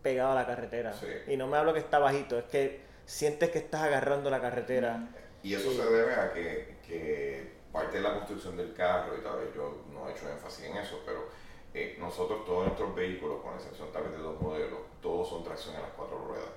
[0.02, 0.94] pegado a la carretera.
[1.28, 5.08] Y no me hablo que está bajito, es que sientes que estás agarrando la carretera.
[5.42, 9.38] Y eso se debe a que, que parte de la construcción del carro, y tal
[9.38, 11.28] vez yo no he hecho énfasis en eso, pero
[11.74, 15.74] eh, nosotros todos nuestros vehículos, con excepción tal vez de dos modelos, todos son tracción
[15.74, 16.50] en las cuatro ruedas.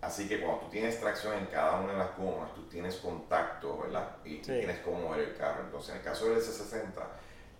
[0.00, 3.78] Así que cuando tú tienes tracción en cada una de las gomas, tú tienes contacto,
[3.78, 4.16] ¿verdad?
[4.24, 5.62] Y, tienes cómo mover el carro.
[5.64, 6.92] Entonces, en el caso del S60,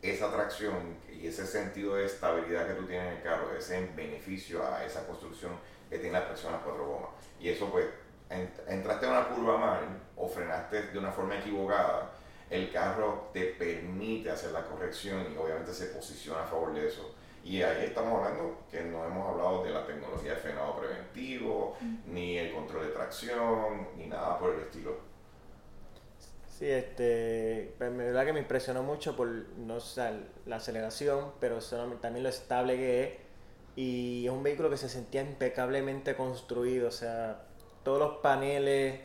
[0.03, 3.95] esa tracción y ese sentido de estabilidad que tú tienes en el carro es en
[3.97, 5.53] beneficio a esa construcción
[5.91, 7.11] que tiene la tracción en las cuatro gomas.
[7.41, 7.87] Y eso, pues,
[8.29, 9.81] entraste en una curva mal
[10.17, 12.13] o frenaste de una forma equivocada,
[12.51, 17.15] el carro te permite hacer la corrección y obviamente se posiciona a favor de eso.
[17.45, 21.77] Y ahí estamos hablando que no hemos hablado de la tecnología de frenado preventivo,
[22.07, 24.97] ni el control de tracción, ni nada por el estilo.
[26.49, 29.79] Sí, este, pues, la verdad que me impresionó mucho por no
[30.47, 31.59] la aceleración, pero
[32.01, 33.11] también lo estable que es.
[33.77, 37.45] Y es un vehículo que se sentía impecablemente construido, o sea,
[37.85, 39.01] todos los paneles,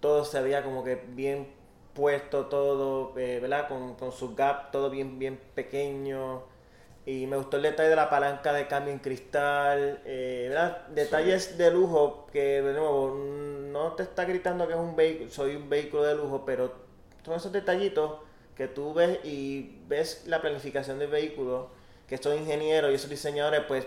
[0.00, 1.59] todo se veía como que bien
[1.94, 3.68] puesto todo, eh, ¿verdad?
[3.68, 6.42] Con, con su gap, todo bien, bien pequeño.
[7.06, 10.86] Y me gustó el detalle de la palanca de cambio en cristal, eh, ¿verdad?
[10.88, 15.56] Detalles de lujo que, de nuevo, no te está gritando que es un vehículo, soy
[15.56, 16.72] un vehículo de lujo, pero
[17.24, 18.18] son esos detallitos
[18.54, 21.70] que tú ves y ves la planificación del vehículo,
[22.06, 23.86] que estos ingenieros y esos diseñadores, pues,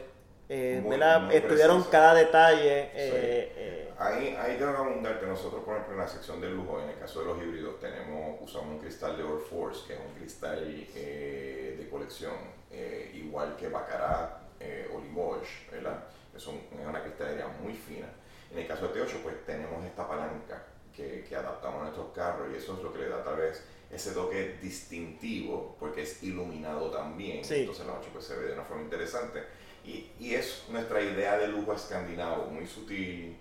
[0.50, 0.84] eh,
[1.32, 2.90] estudiaron cada detalle.
[2.94, 4.74] Eh, Ahí, ahí tengo
[5.20, 7.80] que nosotros, por ejemplo, en la sección de lujo, en el caso de los híbridos,
[7.80, 12.34] tenemos, usamos un cristal de Air Force, que es un cristal eh, de colección,
[12.72, 16.04] eh, igual que Baccarat eh, o Limoges, ¿verdad?
[16.32, 18.08] Que son, es una cristalería muy fina.
[18.52, 20.64] En el caso de T8, pues tenemos esta palanca
[20.96, 23.64] que, que adaptamos a nuestros carros y eso es lo que le da tal vez
[23.92, 28.64] ese toque distintivo, porque es iluminado también, entonces la noche pues, se ve de una
[28.64, 29.44] forma interesante.
[29.86, 33.38] Y, y es nuestra idea de lujo escandinavo, muy sutil,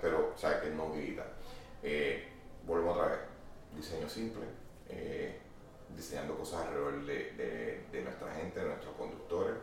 [0.00, 1.24] pero, o que no grita.
[1.82, 2.28] Eh,
[2.66, 3.18] volvemos otra vez,
[3.76, 4.44] diseño simple,
[4.88, 5.38] eh,
[5.96, 9.54] diseñando cosas alrededor de, de, nuestra gente, de nuestros conductores,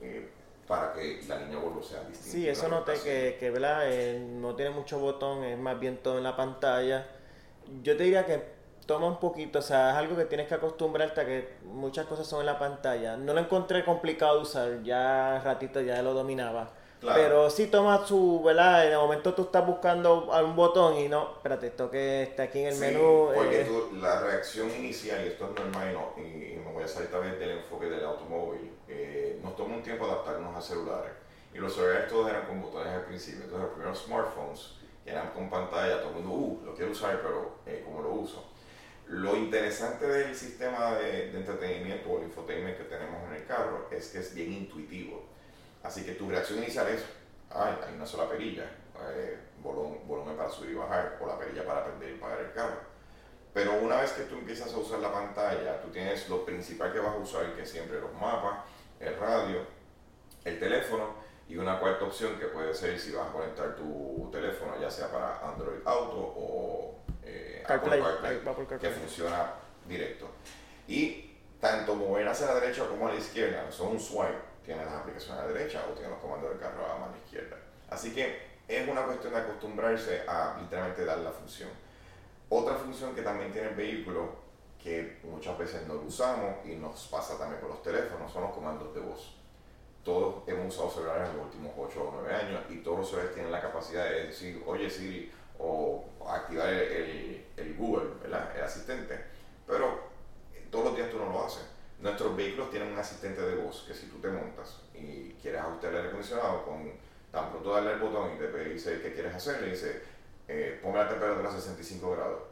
[0.00, 0.28] eh,
[0.66, 2.30] para que la línea Volvo sea distinta.
[2.30, 3.88] Sí, eso noté que, que ¿verdad?
[4.18, 7.06] no tiene mucho botón, es más bien todo en la pantalla.
[7.82, 11.20] Yo te diría que toma un poquito, o sea, es algo que tienes que acostumbrarte
[11.20, 13.16] a que muchas cosas son en la pantalla.
[13.16, 16.70] No lo encontré complicado de usar, ya ratito ya lo dominaba.
[17.00, 18.86] Pero si toma su, ¿verdad?
[18.86, 22.60] En el momento tú estás buscando algún botón y no, espérate, esto que está aquí
[22.60, 23.30] en el menú.
[23.34, 23.68] Porque eh,
[24.00, 27.50] la reacción inicial, y esto es normal y, y, me voy a salir también del
[27.50, 31.12] enfoque del automóvil, eh, nos toma un tiempo adaptarnos a celulares.
[31.54, 33.44] Y los celulares todos eran con botones al principio.
[33.44, 34.74] Entonces, los primeros smartphones
[35.04, 38.12] que eran con pantalla, todo el mundo, uh, lo quiero usar, pero eh, ¿cómo lo
[38.12, 38.44] uso?
[39.06, 43.86] Lo interesante del sistema de, de entretenimiento o el infotainment que tenemos en el carro
[43.90, 45.27] es que es bien intuitivo
[45.82, 47.04] Así que tu reacción inicial es,
[47.50, 48.64] ay, hay una sola perilla,
[49.10, 52.76] eh, volumen, para subir y bajar, o la perilla para prender y pagar el carro.
[53.54, 57.00] Pero una vez que tú empiezas a usar la pantalla, tú tienes lo principal que
[57.00, 58.60] vas a usar, que siempre los mapas,
[59.00, 59.60] el radio,
[60.44, 61.14] el teléfono,
[61.48, 65.10] y una cuarta opción que puede ser si vas a conectar tu teléfono, ya sea
[65.10, 69.54] para Android Auto o eh, Apple CarPlay, que funciona
[69.86, 70.28] directo.
[70.86, 74.96] Y tanto mover hacia la derecha como a la izquierda, son un swipe, tiene las
[74.96, 77.56] aplicaciones a la derecha o tiene los comandos del carro a la mano izquierda.
[77.88, 78.38] Así que
[78.68, 81.70] es una cuestión de acostumbrarse a literalmente dar la función.
[82.50, 84.28] Otra función que también tiene el vehículo,
[84.78, 88.52] que muchas veces no lo usamos y nos pasa también con los teléfonos, son los
[88.52, 89.38] comandos de voz.
[90.04, 93.32] Todos hemos usado celulares en los últimos 8 o 9 años y todos los celulares
[93.32, 98.54] tienen la capacidad de decir, oye Siri, o activar el, el, Google, ¿verdad?
[98.54, 99.18] el asistente.
[99.66, 99.98] Pero
[100.70, 101.77] todos los días tú no lo haces.
[102.00, 105.90] Nuestros vehículos tienen un asistente de voz que si tú te montas y quieres ajustar
[105.90, 106.92] el aire acondicionado, con
[107.32, 110.02] tan pronto darle el botón y te dice qué quieres hacer, le dice
[110.46, 112.42] eh, ponme la temperatura a 65 grados.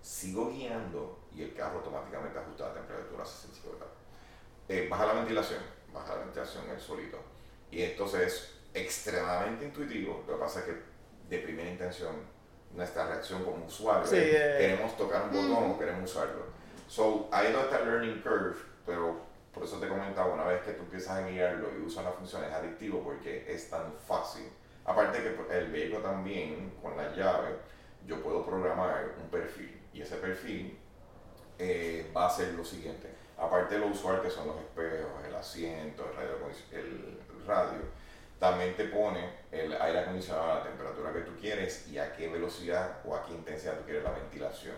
[0.00, 3.94] Sigo guiando y el carro automáticamente ajusta la temperatura a 65 grados.
[4.68, 5.60] Eh, baja la ventilación,
[5.92, 7.18] baja la ventilación el solito.
[7.70, 10.24] Y entonces es extremadamente intuitivo.
[10.26, 10.82] Lo que pasa es que
[11.28, 12.14] de primera intención,
[12.74, 14.56] nuestra reacción como usuario eh.
[14.58, 16.44] queremos tocar un botón o queremos usarlo.
[16.86, 18.56] So, ahí no está el learning curve,
[18.90, 19.20] pero
[19.54, 22.42] por eso te comentaba, una vez que tú empiezas a guiarlo y usas la función
[22.42, 24.50] es adictivo porque es tan fácil
[24.84, 27.56] Aparte que el vehículo también, con la llave,
[28.06, 30.78] yo puedo programar un perfil y ese perfil
[31.58, 33.08] eh, va a ser lo siguiente.
[33.38, 36.32] Aparte de lo usual que son los espejos, el asiento, el radio,
[36.72, 37.78] el radio,
[38.38, 42.28] también te pone el aire acondicionado a la temperatura que tú quieres y a qué
[42.28, 44.76] velocidad o a qué intensidad tú quieres la ventilación.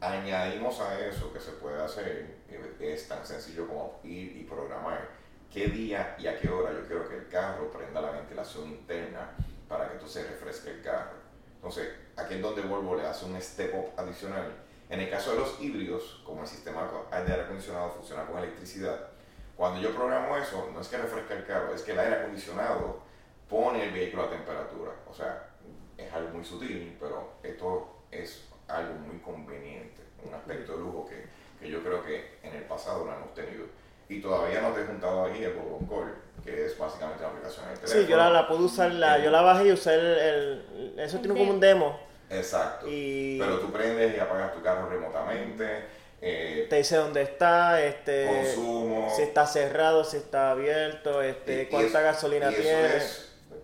[0.00, 2.36] Añadimos a eso que se puede hacer,
[2.80, 5.08] es tan sencillo como ir y programar
[5.52, 9.30] qué día y a qué hora yo quiero que el carro prenda la ventilación interna
[9.68, 11.16] para que entonces refresque el carro.
[11.54, 14.52] Entonces, aquí es donde Volvo le hace un step up adicional.
[14.88, 19.08] En el caso de los híbridos, como el sistema de aire acondicionado funciona con electricidad,
[19.56, 23.00] cuando yo programo eso, no es que refresque el carro, es que el aire acondicionado
[23.48, 24.92] pone el vehículo a temperatura.
[25.08, 25.50] O sea,
[25.96, 31.26] es algo muy sutil, pero esto es algo muy conveniente, un aspecto de lujo que,
[31.62, 33.64] que yo creo que en el pasado no hemos tenido
[34.08, 37.66] y todavía no te he juntado ahí el Google Call, que es básicamente la aplicación
[37.68, 38.02] del teléfono.
[38.02, 41.38] Sí, yo la, la puedo usar, la, yo la bajé y usé el, eso tiene
[41.38, 41.98] como un demo.
[42.28, 42.86] Exacto.
[42.86, 45.84] Pero tú prendes y apagas tu carro remotamente.
[46.20, 49.12] Eh, te dice dónde está, este, consumo.
[49.14, 52.88] si está cerrado, si está abierto, este, cuánta gasolina tiene.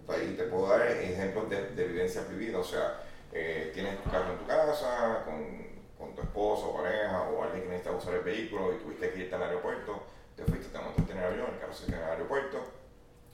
[0.06, 3.00] Pues, y te puedo dar ejemplos de, de evidencia vivida, o sea,
[3.32, 5.67] eh, tienes tu carro en tu casa con,
[5.98, 9.34] con tu esposo, pareja o alguien que necesita usar el vehículo y tuviste que irte
[9.34, 10.02] al aeropuerto
[10.38, 12.64] te fuiste, te montaste en el avión, el carro se queda en el aeropuerto,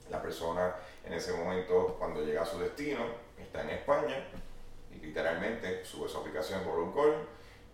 [0.09, 3.05] la persona en ese momento cuando llega a su destino
[3.37, 4.27] está en España
[4.91, 7.27] y literalmente sube su aplicación por un call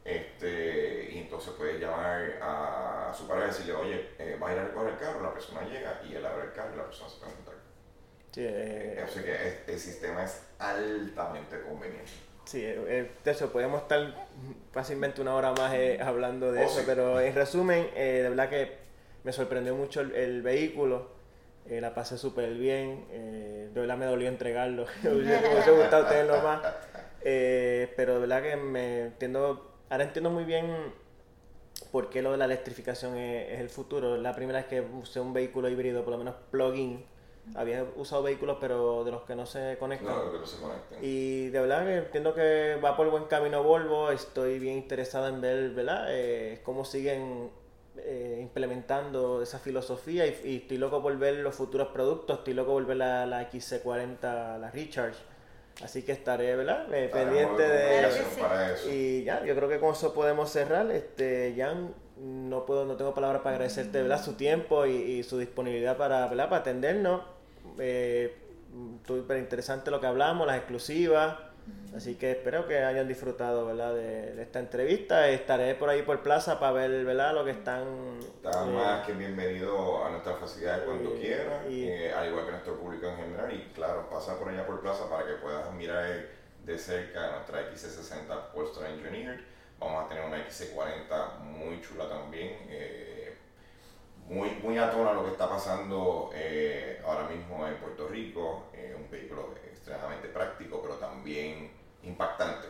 [0.03, 4.59] este, y entonces puede llamar a su pareja y decirle, oye, eh, vas a ir
[4.59, 7.09] a recoger el carro, la persona llega y él abre el carro y la persona
[7.09, 7.55] se puede montar.
[8.35, 12.11] Eh, Así que el, sistema es altamente conveniente.
[12.45, 14.27] Sí, eh, eso, podemos estar
[14.71, 18.81] fácilmente una hora más hablando de oh, eso, pero en resumen, de verdad que
[19.23, 21.09] me sorprendió mucho el, vehículo,
[21.65, 26.41] eh, la pasé súper bien, eh, de verdad me dolió entregarlo, me hubiese gustado tenerlo
[26.41, 26.61] más,
[27.21, 30.93] eh, pero de verdad que me entiendo, ahora entiendo muy bien
[31.91, 34.17] por qué lo de la electrificación es, el futuro.
[34.17, 37.03] La primera vez que usé un vehículo híbrido, por lo menos plug-in,
[37.55, 40.15] había usado vehículos pero de los que no se conectan.
[40.15, 40.99] No, que no se conectan.
[41.01, 45.41] Y de verdad que entiendo que va por buen camino Volvo, estoy bien interesado en
[45.41, 46.07] ver, ¿verdad?
[46.63, 47.51] cómo siguen
[47.97, 52.85] eh, implementando esa filosofía y, estoy loco por ver los futuros productos, estoy loco por
[52.85, 55.19] ver la, la XC40, la Recharge.
[55.83, 56.93] Así que estaré, ¿verdad?
[56.93, 58.89] Eh, pendiente de eso.
[58.89, 60.89] Y ya, yo creo que con eso podemos cerrar.
[60.91, 64.23] Este, Jan, no puedo, no tengo palabras para agradecerte, ¿verdad?
[64.23, 66.49] Su tiempo y, su disponibilidad para, ¿verdad?
[66.49, 67.21] Para atendernos.
[67.79, 68.35] Eh,
[69.05, 71.37] súper interesante lo que hablamos, las exclusivas.
[71.95, 73.93] Así que espero que hayan disfrutado ¿verdad?
[73.93, 75.29] De, esta entrevista.
[75.29, 77.33] Estaré por ahí por plaza para ver ¿verdad?
[77.33, 78.19] lo que están.
[78.19, 82.79] Está eh, más que bienvenido a nuestras facilidades cuando quieras, eh, al igual que nuestro
[82.79, 83.53] público en general.
[83.53, 86.05] Y claro, pasa por allá por plaza para que puedas mirar
[86.65, 89.41] de cerca nuestra XC60 Polestar Engineered.
[89.81, 92.55] Vamos a tener una XC40 muy chula también.
[92.69, 93.35] Eh,
[94.29, 96.29] muy, muy a tono a lo que está pasando
[97.03, 98.67] ahora mismo en Puerto Rico.
[98.95, 101.71] un vehículo extremadamente práctico, pero también
[102.03, 102.67] impactante.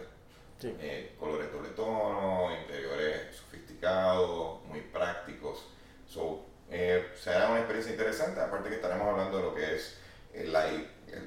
[0.63, 5.69] Eh, colores doble tono, interiores sofisticados, muy prácticos.
[6.07, 9.97] So, eh, será una experiencia interesante, aparte que estaremos hablando de lo que es
[10.33, 10.53] el,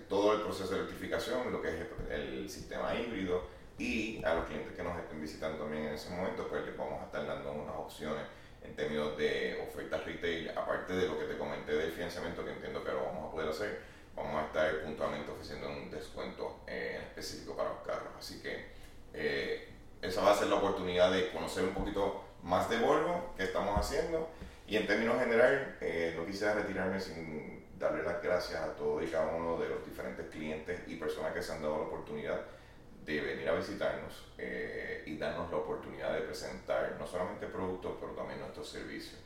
[0.09, 1.74] todo el proceso de electrificación, lo que es
[2.11, 3.43] el, sistema híbrido
[3.79, 7.01] y a los clientes que nos estén visitando también en ese momento, pues les vamos
[7.03, 8.22] a estar dando unas opciones
[8.62, 12.83] en términos de ofertas retail, aparte de lo que te comenté del financiamiento, que entiendo
[12.83, 17.57] que lo vamos a poder hacer vamos a estar puntualmente ofreciendo un descuento eh, específico
[17.57, 18.12] para los carros.
[18.18, 18.66] Así que
[19.12, 19.68] eh,
[20.01, 23.79] esa va a ser la oportunidad de conocer un poquito más de Volvo, que estamos
[23.79, 24.29] haciendo.
[24.66, 29.07] Y en términos general, eh, no quisiera retirarme sin darle las gracias a todos y
[29.09, 32.41] cada uno de los diferentes clientes y personas que se han dado la oportunidad
[33.05, 38.12] de venir a visitarnos eh, y darnos la oportunidad de presentar no solamente productos, pero
[38.12, 39.20] también nuestros servicios.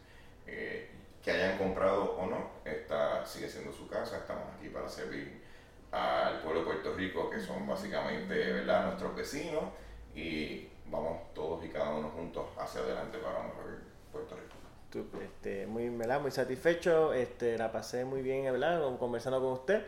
[0.46, 0.90] Eh,
[1.22, 5.42] que hayan comprado o no, esta sigue siendo su casa, estamos aquí para servir
[5.90, 8.86] al pueblo de Puerto Rico, que son básicamente ¿verdad?
[8.86, 9.64] nuestros vecinos,
[10.14, 13.78] y vamos todos y cada uno juntos hacia adelante para mejorar
[14.12, 14.58] Puerto Rico.
[15.22, 19.84] Este, muy, muy satisfecho, este, la pasé muy bien hablando, conversando con usted.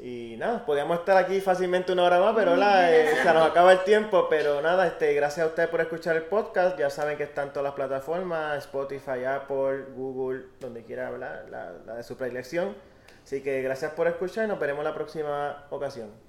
[0.00, 3.72] Y nada, podíamos estar aquí fácilmente una hora más, pero la, eh, se nos acaba
[3.72, 4.28] el tiempo.
[4.30, 6.78] Pero nada, este, gracias a ustedes por escuchar el podcast.
[6.78, 11.94] Ya saben que están todas las plataformas, Spotify, Apple, Google, donde quiera hablar, la, la
[11.96, 12.76] de su predilección.
[13.24, 16.27] Así que gracias por escuchar y nos veremos la próxima ocasión.